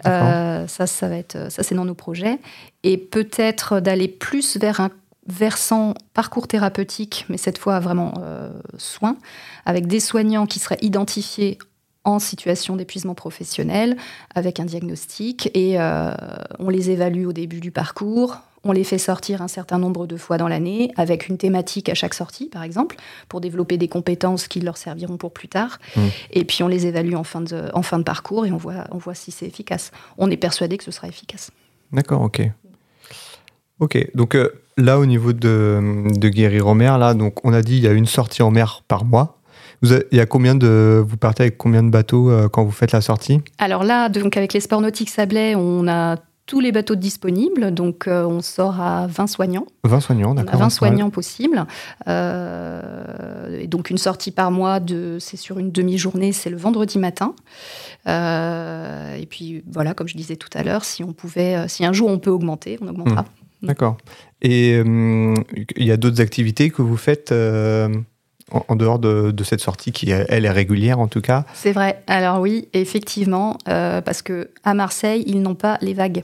Euh, 0.06 0.68
ça, 0.68 0.88
ça 0.88 1.08
va 1.08 1.18
être, 1.18 1.52
ça 1.52 1.64
c'est 1.64 1.76
dans 1.76 1.86
nos 1.86 1.96
projets. 1.96 2.40
Et 2.84 2.98
peut-être 2.98 3.80
d'aller 3.80 4.08
plus 4.08 4.58
vers 4.58 4.80
un 4.80 4.92
versant 5.28 5.94
parcours 6.14 6.48
thérapeutique, 6.48 7.26
mais 7.30 7.38
cette 7.38 7.58
fois 7.58 7.80
vraiment 7.80 8.14
euh, 8.20 8.50
soins, 8.78 9.18
avec 9.66 9.88
des 9.88 10.00
soignants 10.00 10.46
qui 10.46 10.60
seraient 10.60 10.80
identifiés 10.82 11.58
en 12.06 12.20
situation 12.20 12.78
d'épuisement 12.78 13.16
professionnel, 13.16 13.98
avec 14.34 14.62
un 14.62 14.66
diagnostic, 14.66 15.52
et 15.54 15.80
euh, 15.80 16.12
on 16.60 16.70
les 16.70 16.90
évalue 16.90 17.26
au 17.26 17.34
début 17.34 17.60
du 17.60 17.72
parcours, 17.72 18.38
on 18.64 18.72
les 18.72 18.84
fait 18.84 18.98
sortir 18.98 19.42
un 19.42 19.48
certain 19.48 19.78
nombre 19.78 20.08
de 20.08 20.18
fois 20.18 20.38
dans 20.38 20.48
l'année, 20.48 20.92
avec 20.98 21.30
une 21.30 21.38
thématique 21.38 21.90
à 21.90 21.94
chaque 21.94 22.14
sortie, 22.14 22.46
par 22.50 22.64
exemple, 22.64 22.96
pour 23.30 23.42
développer 23.42 23.78
des 23.78 23.88
compétences 23.88 24.48
qui 24.48 24.60
leur 24.60 24.78
serviront 24.78 25.18
pour 25.18 25.32
plus 25.32 25.48
tard. 25.48 25.80
Mmh. 25.96 26.02
Et 26.32 26.46
puis 26.46 26.64
on 26.64 26.68
les 26.68 26.86
évalue 26.86 27.14
en 27.14 27.24
fin 27.24 27.42
de, 27.42 27.70
en 27.74 27.82
fin 27.82 28.00
de 28.00 28.04
parcours 28.04 28.46
et 28.46 28.52
on 28.52 28.58
voit, 28.58 28.86
on 28.92 28.98
voit 28.98 29.16
si 29.16 29.32
c'est 29.32 29.46
efficace. 29.46 29.92
On 30.18 30.30
est 30.30 30.38
persuadé 30.38 30.78
que 30.78 30.84
ce 30.84 30.92
sera 30.92 31.08
efficace. 31.08 31.52
D'accord, 31.92 32.22
ok. 32.22 32.42
Ok, 33.80 34.10
donc 34.16 34.36
euh, 34.36 34.50
là, 34.76 34.98
au 34.98 35.06
niveau 35.06 35.34
de, 35.34 36.04
de 36.18 36.30
guérir 36.30 36.68
en 36.68 36.74
mer, 36.74 36.98
là, 36.98 37.14
donc 37.14 37.46
on 37.46 37.54
a 37.54 37.62
dit 37.62 37.78
il 37.78 37.84
y 37.84 37.88
a 37.88 37.92
une 37.92 38.08
sortie 38.08 38.42
en 38.42 38.50
mer 38.50 38.84
par 38.88 39.06
mois. 39.06 39.38
Vous 39.84 39.94
il 39.94 40.18
y 40.18 40.20
a 40.20 40.26
combien 40.26 40.56
de, 40.56 41.04
vous 41.08 41.18
partez 41.18 41.44
avec 41.44 41.58
combien 41.58 41.84
de 41.84 41.92
bateaux 41.92 42.32
euh, 42.32 42.50
quand 42.50 42.64
vous 42.64 42.72
faites 42.72 42.92
la 42.92 43.02
sortie? 43.02 43.42
Alors 43.60 43.84
là, 43.84 44.10
donc 44.10 44.36
avec 44.36 44.54
les 44.54 44.60
sports 44.60 44.82
nautiques 44.82 45.12
Sablé, 45.12 45.54
on 45.56 45.88
a 45.88 46.18
tous 46.48 46.62
les 46.62 46.72
bateaux 46.72 46.96
disponibles, 46.96 47.74
donc 47.74 48.08
euh, 48.08 48.26
on 48.26 48.42
sort 48.42 48.80
à 48.82 49.06
20 49.08 49.28
soignants. 49.28 49.68
20 49.84 50.00
soignants, 50.00 50.34
d'accord. 50.34 50.60
20 50.60 50.70
soignants 50.70 51.10
possibles. 51.10 51.66
Euh, 52.08 53.60
et 53.60 53.68
donc 53.68 53.90
une 53.90 53.98
sortie 53.98 54.32
par 54.32 54.50
mois, 54.50 54.80
de, 54.80 55.18
c'est 55.20 55.36
sur 55.36 55.60
une 55.60 55.72
demi-journée, 55.72 56.32
c'est 56.32 56.50
le 56.50 56.56
vendredi 56.56 56.98
matin. 57.00 57.36
Euh, 58.08 59.16
et 59.16 59.26
puis 59.26 59.62
voilà, 59.70 59.94
comme 59.94 60.08
je 60.08 60.16
disais 60.16 60.38
tout 60.38 60.50
à 60.54 60.64
l'heure, 60.64 60.86
si 60.86 61.04
on 61.04 61.12
pouvait, 61.12 61.68
si 61.68 61.86
un 61.86 61.92
jour 61.92 62.10
on 62.10 62.18
peut 62.18 62.32
augmenter, 62.32 62.80
on 62.82 62.88
augmentera. 62.88 63.24
Mmh. 63.24 63.68
D'accord. 63.68 63.98
Et 64.42 64.78
il 64.78 65.84
y 65.86 65.92
a 65.92 65.98
d'autres 65.98 66.22
activités 66.22 66.70
que 66.70 66.82
vous 66.82 66.98
faites 66.98 67.34
en, 68.52 68.76
dehors 68.76 69.00
de, 69.00 69.44
cette 69.44 69.60
sortie 69.60 69.92
qui, 69.92 70.10
elle, 70.12 70.46
est 70.46 70.52
régulière 70.52 71.00
en 71.00 71.08
tout 71.08 71.22
cas 71.22 71.44
C'est 71.54 71.74
vrai. 71.74 72.02
Alors 72.08 72.40
oui, 72.40 72.70
effectivement, 72.74 73.58
euh, 73.68 74.02
parce 74.02 74.22
que 74.22 74.50
à 74.64 74.74
Marseille, 74.74 75.24
ils 75.28 75.42
n'ont 75.42 75.56
pas 75.56 75.78
les 75.82 75.94
vagues. 75.94 76.24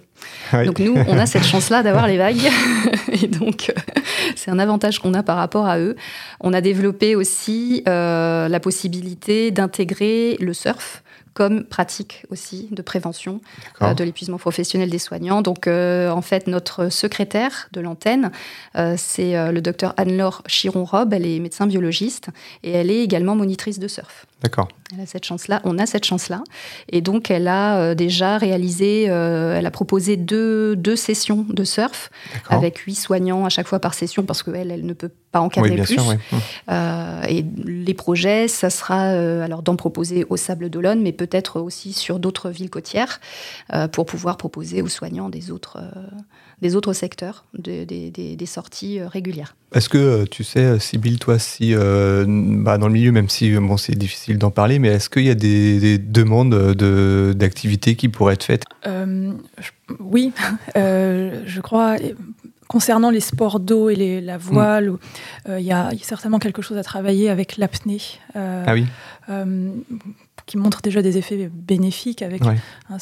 Donc 0.54 0.80
nous, 0.80 0.96
on 1.08 1.18
a 1.18 1.26
cette 1.26 1.44
chance-là 1.44 1.84
d'avoir 1.84 2.08
les 2.08 2.18
vagues. 2.18 2.50
Et 3.12 3.28
donc, 3.28 3.70
euh, 3.70 3.94
c'est 4.36 4.52
un 4.52 4.60
avantage 4.60 5.00
qu'on 5.00 5.14
a 5.14 5.24
par 5.24 5.36
rapport 5.36 5.68
à 5.68 5.80
eux. 5.80 5.96
On 6.40 6.54
a 6.54 6.62
développé 6.62 7.16
aussi 7.16 7.84
euh, 7.88 8.48
la 8.48 8.60
possibilité 8.60 9.52
d'intégrer 9.52 10.38
le 10.40 10.54
surf 10.54 11.03
comme 11.34 11.64
pratique 11.64 12.26
aussi 12.30 12.68
de 12.72 12.82
prévention 12.82 13.42
euh, 13.82 13.94
de 13.94 14.04
l'épuisement 14.04 14.38
professionnel 14.38 14.90
des 14.90 15.00
soignants. 15.00 15.42
Donc, 15.42 15.68
euh, 15.68 16.10
en 16.10 16.22
fait, 16.22 16.48
notre 16.48 16.90
secrétaire 16.90 17.70
de 17.72 17.82
l'antenne, 17.82 18.32
euh, 18.78 18.96
c'est 18.98 19.52
le 19.52 19.62
docteur 19.62 19.94
Anne-Laure 19.98 20.44
Chiron-Rob. 20.48 21.14
Elle 21.14 21.26
est 21.26 21.40
médecin 21.40 21.68
biologiste 21.68 22.30
et 22.64 22.72
elle 22.72 22.92
est 22.92 23.04
également 23.04 23.36
monitrice 23.36 23.80
de 23.80 23.88
surf. 23.88 24.26
D'accord. 24.44 24.68
Elle 24.94 25.02
a 25.02 25.06
cette 25.06 25.26
chance-là. 25.26 25.62
On 25.64 25.80
a 25.80 25.86
cette 25.86 26.06
chance-là. 26.06 26.44
Et 26.90 27.02
donc, 27.02 27.32
elle 27.32 27.48
a 27.48 27.96
déjà 27.96 28.38
réalisé, 28.38 29.04
elle 29.04 29.66
a 29.66 29.72
proposé 29.72 30.18
deux, 30.18 30.76
deux 30.76 30.96
sessions 30.96 31.46
de 31.50 31.64
surf 31.64 32.12
avec 32.50 32.80
huit 32.80 32.96
soignants 32.96 33.46
à 33.46 33.50
chaque 33.50 33.68
fois 33.68 33.80
par 33.80 33.94
session 33.94 34.24
parce 34.24 34.44
qu'elle, 34.44 34.70
elle 34.70 34.86
ne 34.86 34.94
peut 34.94 35.10
pas 35.32 35.40
encadrer 35.40 35.72
oui, 35.72 35.76
bien 35.78 35.86
plus. 35.86 35.96
Sûr, 35.96 36.06
oui. 36.08 36.76
et 37.30 37.46
les 37.66 37.94
projets, 37.94 38.48
ça 38.48 38.70
sera 38.70 39.12
alors 39.42 39.64
d'en 39.64 39.76
proposer 39.78 40.26
au 40.30 40.38
Sable 40.38 40.70
d'Olonne, 40.70 41.02
mais 41.02 41.12
peut-être 41.12 41.60
aussi 41.60 41.94
sur 41.94 42.20
d'autres 42.20 42.50
villes 42.50 42.70
côtières 42.70 43.20
euh, 43.74 43.88
pour 43.88 44.06
pouvoir 44.06 44.38
proposer 44.38 44.82
aux 44.82 44.88
soignants 44.88 45.30
des 45.30 45.52
autres, 45.52 45.78
euh, 45.80 46.08
des 46.64 46.76
autres 46.76 46.94
secteurs, 46.94 47.46
des 47.54 48.46
sorties 48.48 49.00
euh, 49.00 49.08
régulières. 49.08 49.56
Est-ce 49.76 49.90
que 49.90 50.24
tu 50.26 50.44
sais, 50.44 50.80
Sybille, 50.80 51.20
toi, 51.20 51.38
si 51.38 51.74
bah, 51.76 52.78
dans 52.78 52.88
le 52.88 52.94
milieu, 52.94 53.12
même 53.12 53.30
si 53.30 53.52
bon, 53.52 53.78
c'est 53.78 53.96
difficile 53.96 54.38
d'en 54.38 54.50
parler, 54.50 54.80
mais 54.80 54.88
est-ce 54.90 55.10
qu'il 55.10 55.24
y 55.24 55.30
a 55.30 55.36
des, 55.36 55.98
demandes 55.98 56.74
d'activités 57.34 57.96
qui 57.96 58.08
pourraient 58.08 58.36
être 58.36 58.44
faites? 58.44 58.64
Oui, 60.00 60.32
je 60.76 61.62
crois 61.62 61.98
concernant 62.68 63.12
les 63.12 63.20
sports 63.20 63.60
d'eau 63.60 63.90
et 63.90 63.96
les, 63.96 64.22
la 64.22 64.38
voile, 64.38 64.94
il 65.48 65.60
y, 65.60 65.72
a 65.72 65.92
certainement 66.02 66.40
quelque 66.40 66.62
chose 66.62 66.78
à 66.78 66.84
travailler 66.84 67.30
avec 67.30 67.58
l'apnée. 67.58 68.02
ah 68.36 68.74
oui 68.74 68.86
qui 70.46 70.58
montre 70.58 70.82
déjà 70.82 71.02
des 71.02 71.18
effets 71.18 71.50
bénéfiques 71.54 72.22
avec 72.22 72.42
hein, 72.44 72.98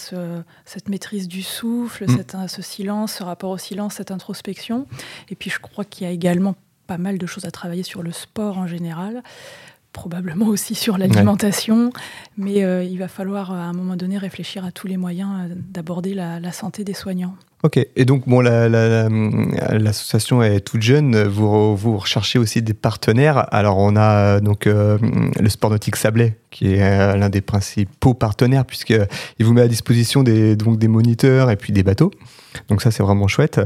cette 0.65 0.89
maîtrise 0.89 1.27
du 1.27 1.41
souffle, 1.41 2.05
mm. 2.09 2.47
ce 2.47 2.61
silence, 2.61 3.13
ce 3.13 3.23
rapport 3.23 3.51
au 3.51 3.57
silence, 3.57 3.95
cette 3.95 4.11
introspection. 4.11 4.87
Et 5.29 5.35
puis 5.35 5.49
je 5.49 5.59
crois 5.59 5.85
qu'il 5.85 6.05
y 6.05 6.09
a 6.09 6.13
également 6.13 6.55
pas 6.87 6.97
mal 6.97 7.17
de 7.17 7.25
choses 7.25 7.45
à 7.45 7.51
travailler 7.51 7.83
sur 7.83 8.03
le 8.03 8.11
sport 8.11 8.57
en 8.57 8.67
général 8.67 9.23
probablement 9.93 10.45
aussi 10.47 10.75
sur 10.75 10.97
l'alimentation, 10.97 11.91
mais 12.37 12.63
euh, 12.63 12.83
il 12.83 12.97
va 12.97 13.07
falloir 13.07 13.51
à 13.51 13.63
un 13.63 13.73
moment 13.73 13.95
donné 13.95 14.17
réfléchir 14.17 14.65
à 14.65 14.71
tous 14.71 14.87
les 14.87 14.97
moyens 14.97 15.51
euh, 15.51 15.55
d'aborder 15.55 16.13
la, 16.13 16.51
santé 16.51 16.83
des 16.83 16.93
soignants. 16.93 17.35
Ok, 17.63 17.79
et 17.95 18.05
donc 18.05 18.27
bon, 18.27 18.41
l'association 18.41 20.41
est 20.41 20.61
toute 20.61 20.81
jeune, 20.81 21.23
vous, 21.23 21.75
vous 21.75 21.97
recherchez 21.97 22.39
aussi 22.39 22.63
des 22.63 22.73
partenaires. 22.73 23.45
Alors 23.53 23.77
on 23.77 23.95
a 23.95 24.39
donc 24.39 24.65
euh, 24.65 24.97
le 25.39 25.47
Sport 25.47 25.69
Nautique 25.69 25.95
Sablé, 25.95 26.33
qui 26.49 26.73
est 26.73 27.17
l'un 27.17 27.29
des 27.29 27.41
principaux 27.41 28.15
partenaires, 28.15 28.65
puisqu'il 28.65 29.07
vous 29.41 29.53
met 29.53 29.61
à 29.61 29.67
disposition 29.67 30.23
des, 30.23 30.55
donc 30.55 30.79
des 30.79 30.87
moniteurs 30.87 31.51
et 31.51 31.55
puis 31.55 31.71
des 31.71 31.83
bateaux. 31.83 32.09
Donc 32.67 32.81
ça 32.81 32.89
c'est 32.89 33.03
vraiment 33.03 33.27
chouette. 33.27 33.61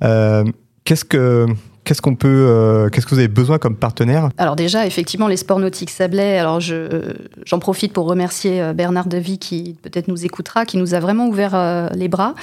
Qu'est-ce 0.00 1.04
que 1.04 1.46
Qu'est-ce 1.84 2.00
qu'on 2.00 2.16
peut, 2.16 2.28
euh, 2.28 2.88
qu'est-ce 2.88 3.04
que 3.04 3.10
vous 3.10 3.18
avez 3.18 3.28
besoin 3.28 3.58
comme 3.58 3.76
partenaire? 3.76 4.30
Alors 4.38 4.56
déjà, 4.56 4.86
effectivement, 4.86 5.28
les 5.28 5.36
sports 5.36 5.58
nautiques 5.58 5.90
Sablé. 5.90 6.36
Alors 6.38 6.58
je, 6.58 7.14
j'en 7.44 7.58
profite 7.58 7.92
pour 7.92 8.06
remercier 8.06 8.62
euh, 8.62 8.72
Bernard 8.72 9.06
Devy 9.06 9.38
qui 9.38 9.76
peut-être 9.82 10.08
nous 10.08 10.24
écoutera, 10.24 10.64
qui 10.64 10.78
nous 10.78 10.94
a 10.94 11.00
vraiment 11.00 11.28
ouvert 11.28 11.54
euh, 11.54 11.88
les 11.94 12.08
bras. 12.08 12.34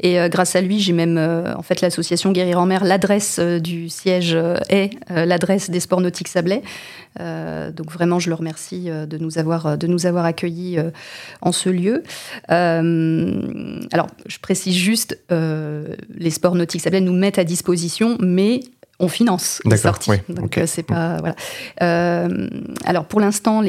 Et 0.00 0.18
grâce 0.28 0.54
à 0.54 0.60
lui, 0.60 0.80
j'ai 0.80 0.92
même 0.92 1.18
en 1.18 1.62
fait 1.62 1.80
l'association 1.80 2.32
Guérir 2.32 2.60
en 2.60 2.66
mer. 2.66 2.84
L'adresse 2.84 3.38
du 3.38 3.88
siège 3.88 4.36
est 4.68 4.90
l'adresse 5.08 5.70
des 5.70 5.80
sports 5.80 6.00
nautiques 6.00 6.28
Sablé. 6.28 6.62
donc 7.18 7.90
vraiment, 7.90 8.18
je 8.18 8.28
le 8.28 8.34
remercie 8.34 8.88
de 8.90 9.18
nous 9.18 9.38
avoir 9.38 9.78
de 9.78 9.86
nous 9.86 10.06
avoir 10.06 10.24
accueillis 10.24 10.78
en 11.40 11.52
ce 11.52 11.68
lieu. 11.68 12.02
alors 12.48 14.06
je 14.26 14.38
précise 14.38 14.74
juste, 14.74 15.18
les 15.30 16.30
sports 16.30 16.54
nautiques 16.54 16.82
Sablé 16.82 17.00
nous 17.00 17.14
mettent 17.14 17.38
à 17.38 17.44
disposition, 17.44 18.16
mais 18.20 18.60
on 19.00 19.08
finance 19.08 19.60
les 19.64 19.78
sorties. 19.78 20.12
Donc 20.28 20.58
euh, 20.58 20.64
c'est 20.66 20.82
pas 20.82 21.16
voilà. 21.18 21.34
Euh, 21.82 22.48
alors 22.84 23.06
pour 23.06 23.18
l'instant, 23.20 23.62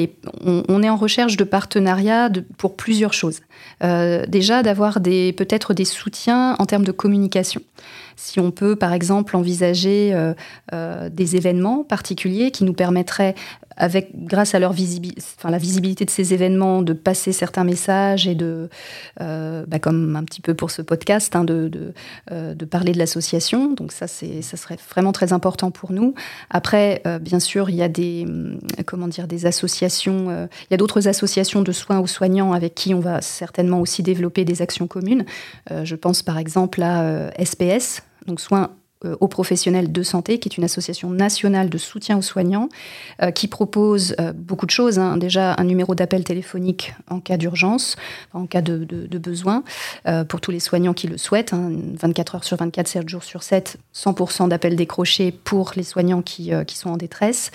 on, 0.45 0.83
est 0.83 0.89
en 0.89 0.95
recherche 0.97 1.37
de 1.37 1.43
partenariats 1.43 2.29
pour 2.57 2.75
plusieurs 2.75 3.13
choses. 3.13 3.39
Euh, 3.83 4.25
déjà 4.27 4.61
d'avoir 4.61 4.99
des 4.99 5.33
peut-être 5.33 5.73
des 5.73 5.85
soutiens 5.85 6.55
en 6.59 6.65
termes 6.65 6.83
de 6.83 6.91
communication. 6.91 7.61
Si 8.17 8.39
on 8.39 8.51
peut, 8.51 8.75
par 8.75 8.93
exemple, 8.93 9.35
envisager 9.35 10.13
des 10.71 11.35
événements 11.35 11.83
particuliers 11.83 12.51
qui 12.51 12.65
nous 12.65 12.73
permettraient 12.73 13.33
grâce 14.15 14.55
à 14.55 14.59
leur 14.59 14.73
visibilité, 14.73 15.21
enfin, 15.37 15.49
la 15.49 15.57
visibilité 15.57 16.05
de 16.05 16.09
ces 16.09 16.33
événements, 16.33 16.81
de 16.81 16.93
passer 16.93 17.31
certains 17.31 17.63
messages 17.63 18.27
et 18.27 18.35
de, 18.35 18.69
euh, 19.19 19.65
bah, 19.67 19.79
comme 19.79 20.15
un 20.15 20.23
petit 20.23 20.41
peu 20.41 20.53
pour 20.53 20.71
ce 20.71 20.81
podcast, 20.81 21.35
hein, 21.35 21.45
euh, 21.49 22.53
de, 22.53 22.65
parler 22.65 22.91
de 22.91 22.97
l'association. 22.97 23.73
Donc 23.73 23.91
ça, 23.91 24.07
c'est, 24.07 24.41
ça 24.41 24.57
serait 24.57 24.77
vraiment 24.89 25.11
très 25.11 25.33
important 25.33 25.71
pour 25.71 25.91
nous. 25.91 26.13
Après, 26.49 27.01
euh, 27.07 27.19
bien 27.19 27.39
sûr, 27.39 27.69
il 27.69 27.75
y 27.75 27.83
a 27.83 27.89
des, 27.89 28.25
comment 28.85 29.07
dire, 29.07 29.27
des 29.27 29.45
associations, 29.45 30.29
il 30.31 30.71
y 30.71 30.73
a 30.73 30.77
d'autres 30.77 31.07
associations 31.07 31.61
de 31.61 31.71
soins 31.71 31.99
aux 31.99 32.07
soignants 32.07 32.53
avec 32.53 32.75
qui 32.75 32.93
on 32.93 32.99
va 32.99 33.21
certainement 33.21 33.79
aussi 33.79 34.03
développer 34.03 34.45
des 34.45 34.61
actions 34.61 34.87
communes. 34.87 35.25
je 35.69 35.95
pense 35.95 36.23
par 36.23 36.37
exemple 36.37 36.81
à 36.81 37.31
SPS, 37.43 38.03
donc 38.27 38.39
soins 38.39 38.71
aux 39.19 39.27
professionnels 39.27 39.91
de 39.91 40.03
santé, 40.03 40.37
qui 40.39 40.49
est 40.49 40.57
une 40.57 40.63
association 40.63 41.09
nationale 41.09 41.69
de 41.69 41.77
soutien 41.77 42.17
aux 42.17 42.21
soignants, 42.21 42.69
euh, 43.21 43.31
qui 43.31 43.47
propose 43.47 44.15
euh, 44.19 44.31
beaucoup 44.33 44.65
de 44.65 44.71
choses. 44.71 44.99
Hein. 44.99 45.17
Déjà, 45.17 45.55
un 45.57 45.63
numéro 45.63 45.95
d'appel 45.95 46.23
téléphonique 46.23 46.93
en 47.09 47.19
cas 47.19 47.37
d'urgence, 47.37 47.95
en 48.33 48.45
cas 48.45 48.61
de, 48.61 48.85
besoin, 49.17 49.63
pour 50.29 50.41
tous 50.41 50.51
les 50.51 50.59
soignants 50.59 50.93
qui 50.93 51.07
le 51.07 51.17
souhaitent. 51.17 51.53
24 51.53 52.35
hein. 52.35 52.37
heures 52.37 52.43
sur 52.43 52.57
24, 52.57 52.87
7 52.87 53.09
jours 53.09 53.23
sur 53.23 53.43
7, 53.43 53.77
100% 53.93 54.49
d'appels 54.49 54.75
décrochés 54.75 55.31
pour 55.31 55.73
les 55.75 55.83
soignants 55.83 56.21
qui, 56.21 56.51
qui 56.65 56.77
sont 56.77 56.89
en 56.89 56.97
détresse. 56.97 57.51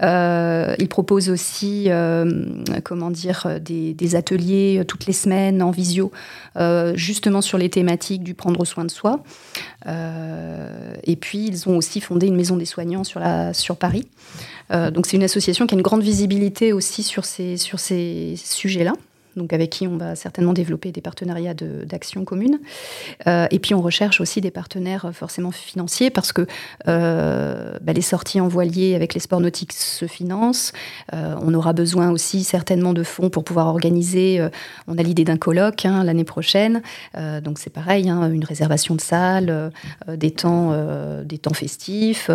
il 0.00 0.88
propose 0.88 1.28
aussi, 1.28 1.88
comment 2.84 3.10
dire, 3.10 3.58
des, 3.60 4.14
ateliers 4.14 4.82
toutes 4.86 5.06
les 5.06 5.12
semaines 5.12 5.62
en 5.62 5.70
visio, 5.70 6.12
justement 6.94 7.40
sur 7.40 7.58
les 7.58 7.68
thématiques 7.68 8.22
du 8.22 8.34
prendre 8.34 8.64
soin 8.64 8.84
de 8.84 8.90
soi. 8.90 9.22
Euh, 10.88 10.94
et 11.04 11.16
puis, 11.16 11.46
ils 11.46 11.68
ont 11.68 11.76
aussi 11.76 12.00
fondé 12.00 12.26
une 12.26 12.36
maison 12.36 12.56
des 12.56 12.64
soignants 12.64 13.04
sur, 13.04 13.76
Paris. 13.76 14.06
Euh, 14.72 14.90
donc, 14.90 15.06
c'est 15.06 15.16
une 15.16 15.22
association 15.22 15.66
qui 15.66 15.74
a 15.74 15.76
une 15.76 15.82
grande 15.82 16.02
visibilité 16.02 16.72
aussi 16.72 17.02
sur 17.02 17.24
ces, 17.24 17.56
sur 17.56 17.78
ces 17.78 18.34
sujets-là 18.36 18.94
donc 19.38 19.52
avec 19.52 19.70
qui 19.70 19.86
on 19.86 19.96
va 19.96 20.16
certainement 20.16 20.52
développer 20.52 20.92
des 20.92 21.00
partenariats 21.00 21.54
d'action 21.54 22.24
commune. 22.24 22.58
Euh, 23.26 23.46
et 23.50 23.58
puis 23.58 23.74
on 23.74 23.80
recherche 23.80 24.20
aussi 24.20 24.40
des 24.40 24.50
partenaires 24.50 25.06
euh, 25.06 25.12
forcément 25.12 25.50
financiers 25.50 26.10
parce 26.10 26.32
que 26.32 26.46
euh, 26.86 27.72
bah, 27.80 27.92
les 27.92 28.02
sorties 28.02 28.40
en 28.40 28.48
voilier 28.48 28.94
avec 28.94 29.14
les 29.14 29.20
sports 29.20 29.40
nautiques 29.40 29.72
se 29.72 30.06
financent. 30.06 30.72
on 31.12 31.54
aura 31.54 31.72
besoin 31.72 32.10
aussi 32.10 32.44
certainement 32.44 32.92
de 32.92 33.02
fonds 33.02 33.30
pour 33.30 33.44
pouvoir 33.44 33.68
organiser. 33.68 34.40
on 34.86 34.98
a 34.98 35.02
l'idée 35.02 35.24
d'un 35.24 35.36
colloque 35.36 35.84
hein, 35.84 36.04
l'année 36.04 36.24
prochaine, 36.24 36.82
donc 37.42 37.58
c'est 37.58 37.72
pareil, 37.72 38.08
hein, 38.08 38.30
une 38.30 38.44
réservation 38.44 38.94
de 38.94 39.00
salle, 39.00 39.70
des 40.08 40.30
temps, 40.30 40.74
des 41.24 41.38
temps 41.38 41.54
festifs, 41.54 42.30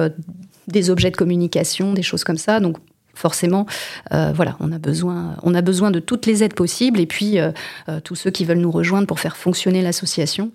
des 0.67 0.89
objets 0.89 1.11
de 1.11 1.17
communication, 1.17 1.93
des 1.93 2.03
choses 2.03 2.23
comme 2.23 2.37
ça. 2.37 2.59
Donc 2.59 2.77
forcément, 3.13 3.65
euh, 4.11 4.31
voilà, 4.35 4.55
on 4.59 4.71
a, 4.71 4.79
besoin, 4.79 5.35
on 5.43 5.53
a 5.53 5.61
besoin 5.61 5.91
de 5.91 5.99
toutes 5.99 6.25
les 6.25 6.43
aides 6.43 6.55
possibles. 6.55 6.99
Et 6.99 7.05
puis, 7.05 7.39
euh, 7.39 7.51
euh, 7.89 7.99
tous 7.99 8.15
ceux 8.15 8.31
qui 8.31 8.45
veulent 8.45 8.59
nous 8.59 8.71
rejoindre 8.71 9.07
pour 9.07 9.19
faire 9.19 9.37
fonctionner 9.37 9.81
l'association 9.81 10.51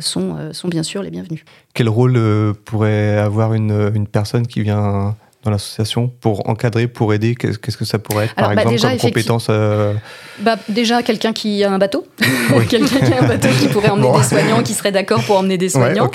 sont, 0.00 0.52
sont 0.52 0.68
bien 0.68 0.82
sûr 0.82 1.02
les 1.02 1.10
bienvenus. 1.10 1.44
Quel 1.74 1.88
rôle 1.88 2.18
pourrait 2.64 3.18
avoir 3.18 3.54
une, 3.54 3.92
une 3.94 4.06
personne 4.06 4.46
qui 4.46 4.62
vient 4.62 5.16
dans 5.46 5.52
l'association 5.52 6.08
pour 6.20 6.48
encadrer, 6.48 6.88
pour 6.88 7.14
aider 7.14 7.34
Qu'est-ce 7.34 7.76
que 7.76 7.84
ça 7.84 7.98
pourrait 7.98 8.26
être, 8.26 8.34
par 8.34 8.54
bah, 8.54 8.62
exemple, 8.64 8.94
comme 8.94 9.10
compétence 9.10 9.46
euh, 9.48 9.94
bah, 10.40 10.56
Déjà, 10.68 11.02
quelqu'un 11.02 11.32
qui 11.32 11.64
a 11.64 11.72
un 11.72 11.78
bateau. 11.78 12.06
quelqu'un 12.68 12.98
qui 12.98 13.12
a 13.12 13.22
un 13.22 13.28
bateau 13.28 13.48
qui 13.60 13.68
pourrait 13.68 13.90
emmener 13.90 14.12
des 14.12 14.24
soignants, 14.24 14.62
qui 14.62 14.74
serait 14.74 14.92
d'accord 14.92 15.22
pour 15.22 15.38
emmener 15.38 15.56
des 15.56 15.68
soignants. 15.68 16.10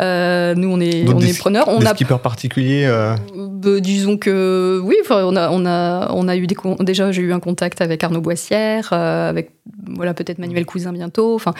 Euh, 0.00 0.54
nous, 0.54 0.70
on 0.70 0.80
est, 0.80 1.06
on 1.08 1.20
est 1.20 1.38
preneurs. 1.38 1.68
On 1.68 1.80
des 1.80 1.86
a... 1.86 1.90
skippers 1.90 2.20
particuliers 2.20 2.86
euh 2.86 3.14
bah, 3.34 3.80
Disons 3.80 4.16
que 4.16 4.80
oui, 4.82 4.96
on 5.10 5.36
a, 5.36 5.50
on, 5.50 5.66
a, 5.66 6.10
on 6.12 6.28
a 6.28 6.36
eu 6.36 6.46
des... 6.46 6.56
Déjà, 6.80 7.10
j'ai 7.12 7.22
eu 7.22 7.32
un 7.32 7.40
contact 7.40 7.80
avec 7.80 8.02
Arnaud 8.04 8.20
Boissière, 8.20 8.92
avec 8.92 9.50
voilà, 9.94 10.14
peut-être 10.14 10.38
Manuel 10.38 10.66
Cousin 10.66 10.92
bientôt. 10.92 11.34
Enfin, 11.34 11.54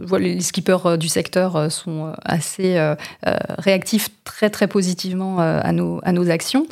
voilà, 0.00 0.26
les 0.26 0.40
skippers 0.40 0.98
du 0.98 1.08
secteur 1.08 1.70
sont 1.70 2.12
assez 2.24 2.94
réactifs 3.58 4.08
très, 4.24 4.50
très 4.50 4.66
positivement 4.66 5.38
à, 5.38 5.72
nos, 5.72 6.00
à 6.02 6.12
nos 6.12 6.30
actions. 6.30 6.66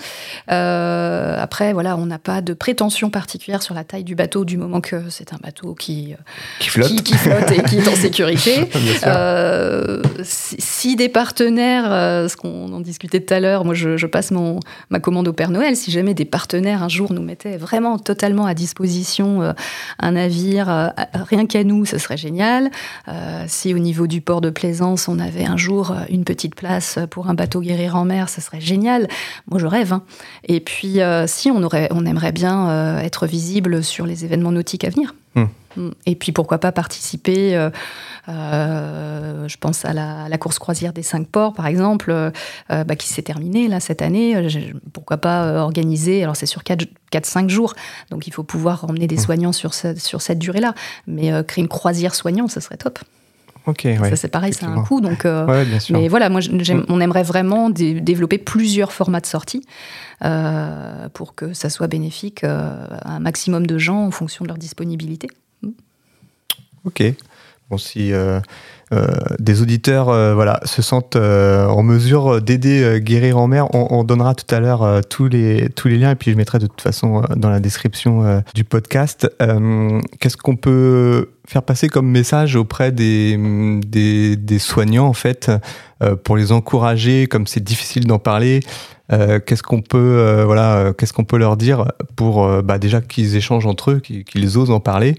Euh, 0.50 1.37
après, 1.38 1.72
voilà, 1.72 1.96
on 1.96 2.07
n'a 2.07 2.18
pas 2.18 2.40
de 2.40 2.55
prétention 2.55 3.11
particulière 3.11 3.62
sur 3.62 3.74
la 3.74 3.85
taille 3.85 4.05
du 4.05 4.14
bateau 4.14 4.44
du 4.44 4.57
moment 4.57 4.81
que 4.81 5.09
c'est 5.11 5.33
un 5.33 5.38
bateau 5.42 5.74
qui, 5.74 6.12
euh, 6.12 6.16
qui, 6.59 6.68
flotte. 6.68 7.52
et 7.52 7.62
qui 7.62 7.76
est 7.76 7.88
en 7.88 7.94
sécurité. 7.94 8.68
Euh, 9.05 10.02
si, 10.22 10.96
des 10.96 11.09
partenaires, 11.09 12.28
ce 12.28 12.37
qu'on 12.37 12.72
en 12.72 12.81
discutait 12.81 13.20
tout 13.20 13.35
à 13.35 13.40
l'heure, 13.40 13.64
moi 13.64 13.74
je, 13.74 14.07
passe 14.07 14.31
mon, 14.31 14.61
ma 14.90 15.00
commande 15.00 15.26
au 15.28 15.33
Père 15.33 15.50
Noël, 15.50 15.76
si 15.76 15.90
jamais 15.90 16.14
des 16.14 16.24
partenaires 16.24 16.83
un 16.83 16.88
jour 16.88 17.12
nous 17.12 17.22
mettaient 17.22 17.57
vraiment 17.57 17.98
totalement 17.98 18.46
à 18.46 18.55
disposition 18.55 19.55
un 19.98 20.12
navire, 20.12 20.81
rien 21.14 21.46
qu'à 21.46 21.64
nous, 21.64 21.84
ce 21.84 21.98
serait 21.98 22.16
génial. 22.16 22.70
si 23.46 23.74
au 23.74 23.78
niveau 23.78 24.06
du 24.06 24.20
port 24.20 24.40
de 24.40 24.50
plaisance, 24.50 25.08
on 25.08 25.18
avait 25.18 25.44
un 25.44 25.56
jour 25.56 25.94
une 26.08 26.24
petite 26.24 26.54
place 26.54 26.98
pour 27.10 27.28
un 27.28 27.34
bateau 27.34 27.60
guérir 27.60 27.96
en 27.96 28.04
mer, 28.04 28.28
ce 28.28 28.40
serait 28.40 28.60
génial. 28.60 29.08
Moi, 29.50 29.58
j'aurais 29.58 29.82
Hein. 29.90 30.02
Et 30.44 30.60
puis, 30.60 31.00
euh, 31.00 31.26
si, 31.26 31.50
on, 31.50 31.62
aurait, 31.62 31.88
on 31.90 32.06
aimerait 32.06 32.32
bien 32.32 32.68
euh, 32.68 32.98
être 33.00 33.26
visible 33.26 33.82
sur 33.82 34.06
les 34.06 34.24
événements 34.24 34.52
nautiques 34.52 34.84
à 34.84 34.90
venir. 34.90 35.14
Hmm. 35.34 35.46
Hmm. 35.76 35.90
Et 36.06 36.14
puis, 36.14 36.32
pourquoi 36.32 36.58
pas 36.58 36.72
participer 36.72 37.56
euh, 38.28 39.48
Je 39.48 39.56
pense 39.56 39.85
à 39.85 39.92
la, 39.92 40.38
course 40.38 40.58
croisière 40.58 40.92
des 40.92 41.02
cinq 41.02 41.26
ports, 41.28 41.54
par 41.54 41.66
exemple, 41.66 42.14
bah, 42.68 42.96
qui 42.96 43.08
s'est 43.08 43.22
terminée 43.22 43.68
là, 43.68 43.80
cette 43.80 44.02
année. 44.02 44.48
pourquoi 44.92 45.18
pas 45.18 45.62
organiser 45.62 46.22
Alors, 46.22 46.37
c'est 46.37 46.46
sur 46.46 46.62
4-5 46.62 47.48
jours, 47.48 47.74
donc 48.11 48.26
il 48.26 48.32
faut 48.32 48.44
pouvoir 48.44 48.85
emmener 48.85 49.06
des 49.06 49.16
hmm. 49.16 49.20
soignants 49.20 49.52
sur, 49.52 49.74
sur 49.74 50.22
cette 50.22 50.38
durée-là. 50.38 50.74
Mais 51.06 51.30
créer 51.44 51.62
une 51.62 51.68
croisière 51.68 52.14
soignant, 52.14 52.48
ça 52.48 52.61
serait 52.61 52.76
top. 52.76 52.98
Ok, 53.66 53.87
Ça, 53.98 54.16
c'est 54.16 54.28
pareil, 54.28 54.52
c'est 54.52 54.64
un 54.64 54.82
coût. 54.82 55.00
Donc, 55.00 55.24
euh, 55.24 55.64
Mais 55.90 56.08
voilà, 56.08 56.28
moi, 56.28 56.40
mm. 56.40 56.87
on 56.88 57.00
aimerait 57.00 57.22
vraiment 57.22 57.70
développer 57.70 58.38
plusieurs 58.38 58.92
formats 58.92 59.20
de 59.20 59.26
sortie 59.26 59.64
euh, 60.24 61.08
pour 61.11 61.35
que 61.35 61.52
ça 61.52 61.70
soit 61.70 61.87
bénéfique 61.87 62.42
euh, 62.42 62.87
à 62.90 63.14
un 63.14 63.20
maximum 63.20 63.66
de 63.66 63.78
gens 63.78 64.04
en 64.04 64.11
fonction 64.11 64.44
de 64.44 64.48
leur 64.48 64.58
disponibilité. 64.58 65.28
Ok. 66.85 67.03
Bon, 67.70 67.79
si 67.79 68.12
euh, 68.92 69.07
des 69.38 69.62
auditeurs 69.62 70.11
euh, 70.11 70.35
voilà, 70.35 70.61
se 70.64 70.83
sentent 70.83 71.16
euh, 71.16 71.66
en 71.66 71.83
mesure 71.83 72.42
d'aider 72.42 73.01
Guérir 73.01 73.38
en 73.38 73.46
mer, 73.46 73.75
on, 73.75 74.05
donnera 74.05 74.35
tout 74.35 74.55
à 74.55 74.61
l'heure 74.61 75.01
tous, 75.09 75.29
les, 75.29 75.70
tous 75.70 75.88
les 75.88 75.96
liens 75.96 76.11
et 76.11 76.14
puis 76.14 76.31
je 76.31 76.37
mettrai 76.37 76.59
de 76.59 76.66
toute 76.66 76.83
façon 76.83 77.22
dans 77.37 77.48
la 77.48 77.61
description 77.61 78.42
du 78.55 78.64
podcast. 78.64 79.31
Qu'est-ce 80.20 80.37
qu'on 80.37 80.57
peut 80.57 81.31
faire 81.46 81.62
passer 81.62 81.88
comme 81.88 82.11
message 82.11 82.57
auprès 82.57 82.92
des, 82.92 83.38
des, 83.87 84.59
soignants 84.59 85.07
en 85.07 85.12
fait 85.12 85.51
pour 86.25 86.37
les 86.37 86.53
encourager 86.53 87.27
comme 87.29 87.46
c'est 87.46 87.62
difficile 87.62 88.07
d'en 88.07 88.18
parler 88.18 88.61
qu'est-ce 89.09 89.62
qu'on 89.62 89.83
peut 89.83 90.42
voilà 90.44 90.92
qu'est-ce 90.98 91.12
peut 91.14 91.38
leur 91.38 91.57
dire 91.57 91.87
pour 92.16 92.62
bah, 92.62 92.79
déjà 92.79 93.01
qu'ils 93.01 93.37
échangent 93.37 93.66
entre 93.66 93.92
eux 93.92 94.01
qu'ils 94.01 94.59
osent 94.59 94.70
en 94.70 94.81
parler? 94.81 95.14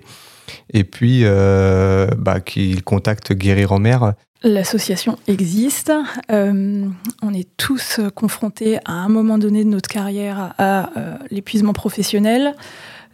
Et 0.71 0.83
puis 0.83 1.21
euh, 1.23 2.07
bah, 2.17 2.39
qu'ils 2.39 2.83
contactent 2.83 3.33
Guérir 3.33 3.71
en 3.71 3.79
mer. 3.79 4.13
L'association 4.43 5.17
existe. 5.27 5.91
Euh, 6.31 6.85
on 7.21 7.33
est 7.33 7.47
tous 7.55 8.01
confrontés 8.13 8.77
à 8.85 8.91
un 8.91 9.07
moment 9.07 9.37
donné 9.37 9.63
de 9.63 9.69
notre 9.69 9.89
carrière 9.89 10.53
à, 10.57 10.89
euh, 10.97 11.15
l'épuisement 11.31 11.73
professionnel. 11.73 12.55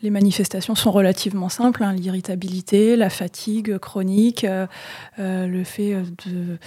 Les 0.02 0.10
manifestations 0.10 0.75
sont 0.75 0.91
relativement 0.91 1.49
simples, 1.49 1.84
hein. 1.84 1.93
l'irritabilité, 1.93 2.95
la 2.95 3.10
fatigue 3.10 3.78
chronique, 3.80 4.45
le 5.17 5.63
fait 5.65 5.97
de 6.25 6.58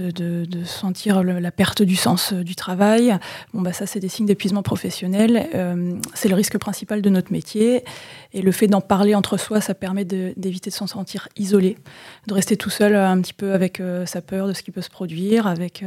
de, 0.00 0.64
sentir 0.64 1.22
la 1.22 1.50
perte 1.50 1.82
du 1.82 1.96
sens 1.96 2.32
euh, 2.32 2.42
du 2.42 2.54
travail. 2.54 3.16
Bon, 3.52 3.62
bah, 3.62 3.72
ça, 3.72 3.86
c'est 3.86 4.00
des 4.00 4.08
signes 4.08 4.26
d'épuisement 4.26 4.62
professionnel. 4.62 5.48
Euh, 5.54 5.94
c'est 6.14 6.28
le 6.28 6.34
risque 6.34 6.58
principal 6.58 7.02
de 7.02 7.10
notre 7.10 7.32
métier. 7.32 7.84
Et 8.32 8.42
le 8.42 8.52
fait 8.52 8.66
d'en 8.66 8.80
parler 8.80 9.14
entre 9.14 9.36
soi, 9.36 9.60
ça 9.60 9.74
permet 9.74 10.04
d'éviter 10.04 10.70
de, 10.70 10.74
s'en 10.74 10.86
sentir 10.86 11.28
isolé, 11.36 11.76
de 12.26 12.34
rester 12.34 12.56
tout 12.56 12.70
seul 12.70 12.94
euh, 12.94 13.08
un 13.08 13.20
petit 13.20 13.32
peu 13.32 13.52
avec 13.52 13.82
sa 14.06 14.20
peur 14.20 14.48
de 14.48 14.52
ce 14.52 14.62
qui 14.62 14.70
peut 14.70 14.80
se 14.80 14.90
produire, 14.90 15.46
avec 15.46 15.84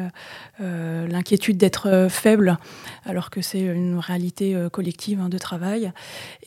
l'inquiétude 0.60 1.58
d'être 1.58 2.08
faible, 2.10 2.58
alors 3.06 3.30
que 3.30 3.42
c'est 3.42 3.62
une 3.62 3.98
réalité 3.98 4.56
collective 4.72 5.20
hein, 5.20 5.30
de 5.30 5.38
travail. 5.38 5.92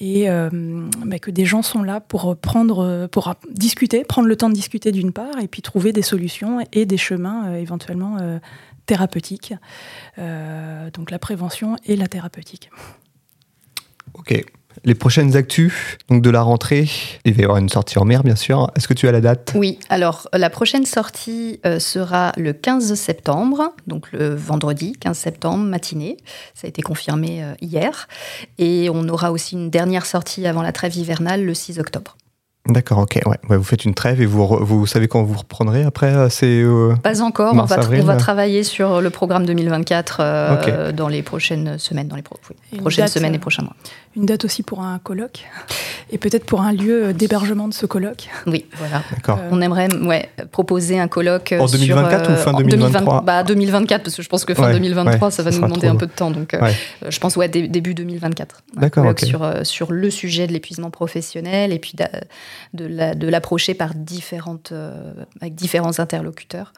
Et 0.01 0.27
bah, 0.29 1.19
que 1.19 1.31
des 1.31 1.45
gens 1.45 1.63
sont 1.63 1.83
là 1.83 2.01
pour 2.01 2.37
prendre, 2.37 3.07
pour 3.09 3.35
discuter, 3.51 4.05
prendre 4.05 4.29
le 4.29 4.37
temps 4.37 4.49
de 4.49 4.55
discuter 4.55 4.93
d'une 4.93 5.13
part, 5.13 5.39
et 5.41 5.49
puis 5.49 5.63
trouver 5.63 5.93
des 5.93 6.03
solutions 6.03 6.65
et 6.73 6.87
des 6.87 6.97
chemins 6.97 7.54
éventuellement 7.59 8.19
euh, 8.21 8.39
thérapeutique. 8.87 9.55
Euh, 10.19 10.91
donc 10.91 11.11
la 11.11 11.19
prévention 11.19 11.77
et 11.87 11.97
la 11.97 12.07
thérapeutique. 12.07 12.71
Ok. 14.15 14.45
Les 14.83 14.97
prochaines 14.97 15.37
actus 15.37 15.99
donc 16.09 16.21
de 16.21 16.31
la 16.31 16.43
rentrée, 16.43 16.91
il 17.25 17.33
va 17.35 17.41
y 17.41 17.45
avoir 17.45 17.59
une 17.59 17.69
sortie 17.69 17.97
en 18.01 18.05
mer 18.05 18.25
bien 18.25 18.35
sûr. 18.35 18.73
Est-ce 18.75 18.89
que 18.89 18.95
tu 18.95 19.07
as 19.07 19.13
la 19.13 19.21
date? 19.21 19.53
Oui, 19.55 19.79
alors 19.89 20.29
la 20.33 20.51
prochaine 20.51 20.85
sortie 20.85 21.61
sera 21.79 22.33
le 22.37 22.53
15 22.53 22.95
septembre, 22.95 23.73
donc 23.87 24.11
le 24.11 24.35
vendredi 24.35 24.95
15 24.99 25.17
septembre 25.17 25.65
matinée. 25.65 26.17
Ça 26.55 26.67
a 26.67 26.69
été 26.69 26.83
confirmé 26.83 27.45
hier. 27.61 28.09
Et 28.59 28.91
on 28.93 29.09
aura 29.09 29.31
aussi 29.31 29.55
une 29.55 29.71
dernière 29.71 30.07
sortie 30.07 30.45
avant 30.45 30.63
la 30.63 30.73
trêve 30.73 30.97
hivernale 30.97 31.45
le 31.45 31.55
6 31.55 31.79
octobre. 31.79 32.17
D'accord, 32.67 33.01
ok. 33.01 33.21
Ouais. 33.27 33.57
vous 33.59 33.63
faites 33.63 33.85
une 33.85 33.93
trêve 33.93 34.23
et 34.23 34.27
vous, 34.27 34.47
vous 34.47 34.87
savez 34.87 35.07
quand 35.07 35.23
vous 35.23 35.37
reprendrez 35.37 35.83
après 35.83 36.15
euh, 36.15 36.31
c'est 36.31 36.63
euh, 36.63 36.95
Pas 37.03 37.21
encore. 37.21 37.53
on, 37.53 37.63
va, 37.63 37.79
on 37.79 38.05
va, 38.05 38.17
travailler 38.17 38.63
sur 38.63 39.03
le 39.03 39.11
programme 39.11 39.45
2024 39.45 40.17
euh, 40.21 40.93
dans 40.93 41.09
les 41.09 41.23
prochaines 41.23 41.79
semaines, 41.79 42.09
dans 42.09 42.17
les 42.17 42.23
prochaines 42.23 43.09
semaines 43.09 43.35
et 43.35 43.39
prochains 43.39 43.65
mois. 43.65 43.77
Une 44.17 44.25
date 44.25 44.47
aussi 44.47 44.63
pour 44.63 44.81
un 44.81 44.99
colloque 44.99 45.45
et 46.11 46.17
peut-être 46.17 46.47
pour 46.47 46.63
un 46.63 46.73
lieu 46.73 47.13
d'hébergement 47.13 47.69
de 47.69 47.75
ce 47.75 47.85
colloque. 47.85 48.31
Oui, 48.47 48.65
voilà. 48.79 49.03
D'accord. 49.11 49.41
on 49.51 49.61
aimerait 49.61 49.89
ouais, 49.97 50.31
proposer 50.51 50.99
un 50.99 51.09
colloque. 51.09 51.55
En 51.59 51.67
2024 51.67 52.33
ou 52.33 52.37
fin 52.37 52.53
2023 52.55 53.23
bah, 53.23 53.43
2024, 53.43 54.03
parce 54.05 54.17
que 54.17 54.23
je 54.23 54.29
pense 54.29 54.47
que 54.47 54.55
fin 54.55 54.73
2023, 54.73 55.31
ça 55.31 55.43
va 55.43 55.51
nous 55.51 55.61
demander 55.61 55.89
un 55.89 55.97
peu 55.97 56.07
de 56.07 56.13
temps. 56.13 56.31
Donc 56.31 56.57
je 57.07 57.19
pense 57.19 57.37
ouais, 57.37 57.49
début 57.49 57.93
2024. 57.93 58.63
D'accord. 58.77 59.13
Sur, 59.19 59.53
sur 59.65 59.93
le 59.93 60.11
sujet 60.11 60.47
de 60.47 60.53
l'épuisement 60.55 60.89
professionnel 60.89 61.71
et 61.71 61.79
puis 61.79 61.93
de 62.73 63.29
l'approcher 63.29 63.75
par 63.75 63.95
différentes, 63.95 64.71
euh, 64.73 65.13
avec 65.41 65.55
différents 65.55 65.99
interlocuteurs 65.99 66.73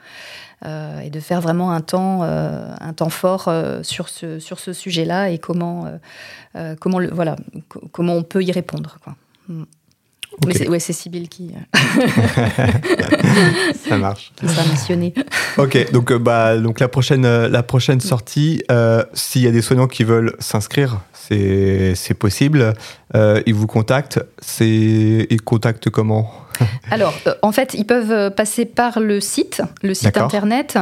euh, 0.65 1.01
et 1.01 1.11
de 1.11 1.21
faire 1.21 1.41
vraiment 1.41 1.73
un 1.73 1.81
temps, 1.81 2.21
euh, 2.23 2.73
un 2.81 2.93
temps 2.93 3.09
fort 3.09 3.53
sur 3.83 4.09
ce, 4.09 4.39
sur 4.39 4.59
ce 4.59 4.73
sujet-là 4.73 5.31
et 5.31 5.39
comment, 5.39 5.87
comment, 6.81 6.99
le, 6.99 7.11
voilà, 7.11 7.37
comment 7.93 8.15
on 8.15 8.23
peut 8.23 8.43
y 8.43 8.53
répondre. 8.53 8.99
Quoi. 9.03 9.15
Mm. 9.49 9.65
Mais 10.47 10.53
c'est 10.53 10.69
ouais, 10.69 10.81
Sybille 10.81 11.31
qui. 11.31 11.55
ça 13.89 13.97
marche. 13.97 14.33
Qui 14.37 14.49
sera 14.49 14.69
missionné. 14.69 15.15
ok, 15.57 15.93
donc, 15.93 16.13
bah, 16.13 16.59
donc 16.59 16.79
la, 16.79 16.89
prochaine, 16.89 17.47
la 17.47 17.63
prochaine 17.63 18.01
sortie, 18.01 18.63
s'il 19.15 19.43
y 19.43 19.47
a 19.47 19.51
des 19.51 19.63
soignants 19.63 19.87
qui 19.87 20.05
veulent 20.05 20.37
s'inscrire, 20.39 21.01
c'est 21.15 22.15
possible. 22.19 22.75
Euh, 23.17 23.43
ils 23.47 23.55
vous 23.55 23.67
contactent. 23.67 24.21
Ils 24.61 25.41
contactent 25.43 25.89
comment? 25.91 26.31
Alors, 26.91 27.13
euh, 27.27 27.35
en 27.43 27.53
fait, 27.53 27.75
ils 27.75 27.85
peuvent 27.85 28.13
euh, 28.13 28.31
passer 28.31 28.65
par 28.65 28.99
le 28.99 29.21
site, 29.21 29.61
le 29.83 29.93
site 29.95 30.17
internet. 30.17 30.79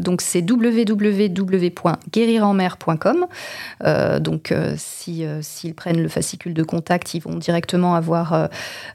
donc, 0.00 0.22
c'est 0.22 0.48
www.guérirenmer.com. 0.48 3.26
donc, 4.20 4.54
si 4.76 5.24
s'ils 5.40 5.74
prennent 5.74 6.02
le 6.02 6.08
fascicule 6.08 6.54
de 6.54 6.62
contact, 6.62 7.14
ils 7.14 7.20
vont 7.20 7.34
directement 7.36 7.94
avoir. 7.94 8.48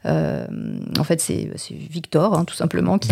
en 0.04 1.04
fait, 1.04 1.20
c'est 1.20 1.48
Victor, 1.70 2.36
hein, 2.36 2.44
tout 2.44 2.54
simplement, 2.54 2.98
qui, 2.98 3.10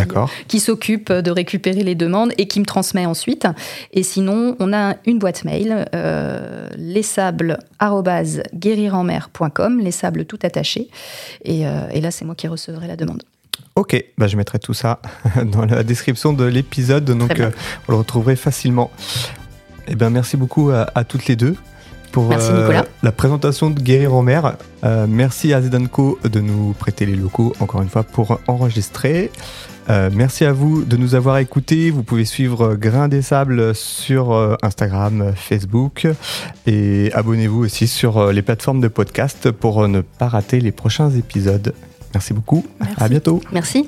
qui 0.48 0.58
s'occupe 0.60 1.12
de 1.12 1.30
récupérer 1.30 1.82
les 1.82 1.94
demandes 1.94 2.32
et 2.38 2.46
qui 2.46 2.60
me 2.60 2.66
transmet 2.66 3.04
ensuite. 3.06 3.46
Et 3.92 4.02
sinon, 4.02 4.56
on 4.58 4.72
a 4.72 4.96
une 5.06 5.18
boîte 5.18 5.44
mail, 5.44 5.86
les 6.76 7.02
sables 9.08 9.80
les 9.80 9.90
sables 9.90 10.24
tout 10.24 10.38
attachés. 10.42 10.88
Et, 11.44 11.60
et 11.62 12.00
là, 12.00 12.10
c'est 12.10 12.24
moi 12.24 12.34
qui 12.34 12.48
recevrai 12.48 12.86
la 12.86 12.96
demande. 12.96 13.22
Ok, 13.76 14.04
bah 14.18 14.26
je 14.26 14.36
mettrai 14.36 14.58
tout 14.58 14.74
ça 14.74 15.00
dans 15.44 15.64
la 15.64 15.82
description 15.82 16.32
de 16.32 16.44
l'épisode, 16.44 17.04
donc 17.04 17.38
euh, 17.38 17.50
le 17.88 17.94
retrouverez 17.94 18.36
facilement. 18.36 18.90
Eh 19.88 19.94
bien, 19.94 20.10
merci 20.10 20.36
beaucoup 20.36 20.70
à, 20.70 21.04
toutes 21.04 21.26
les 21.26 21.36
deux 21.36 21.56
pour 22.12 22.32
la 23.02 23.12
présentation 23.12 23.70
de 23.70 23.80
Guérir 23.80 24.14
en 24.14 24.22
mer. 24.22 24.56
Merci 25.08 25.52
à 25.52 25.62
Zedanko 25.62 26.18
de 26.24 26.40
nous 26.40 26.74
prêter 26.74 27.06
les 27.06 27.16
locaux 27.16 27.54
encore 27.58 27.82
une 27.82 27.88
fois 27.88 28.04
pour 28.04 28.40
enregistrer. 28.46 29.32
Merci 30.12 30.44
à 30.44 30.52
vous 30.52 30.84
de 30.84 30.96
nous 30.96 31.14
avoir 31.14 31.38
écoutés. 31.38 31.90
Vous 31.90 32.02
pouvez 32.02 32.24
suivre 32.24 32.74
Grain 32.74 33.08
des 33.08 33.22
Sables 33.22 33.74
sur 33.74 34.58
Instagram, 34.62 35.32
Facebook 35.34 36.06
et 36.66 37.10
abonnez-vous 37.12 37.64
aussi 37.64 37.86
sur 37.86 38.32
les 38.32 38.42
plateformes 38.42 38.80
de 38.80 38.88
podcast 38.88 39.50
pour 39.50 39.88
ne 39.88 40.00
pas 40.00 40.28
rater 40.28 40.60
les 40.60 40.72
prochains 40.72 41.10
épisodes. 41.10 41.74
Merci 42.14 42.34
beaucoup. 42.34 42.64
À 42.96 43.08
bientôt. 43.08 43.40
Merci. 43.52 43.86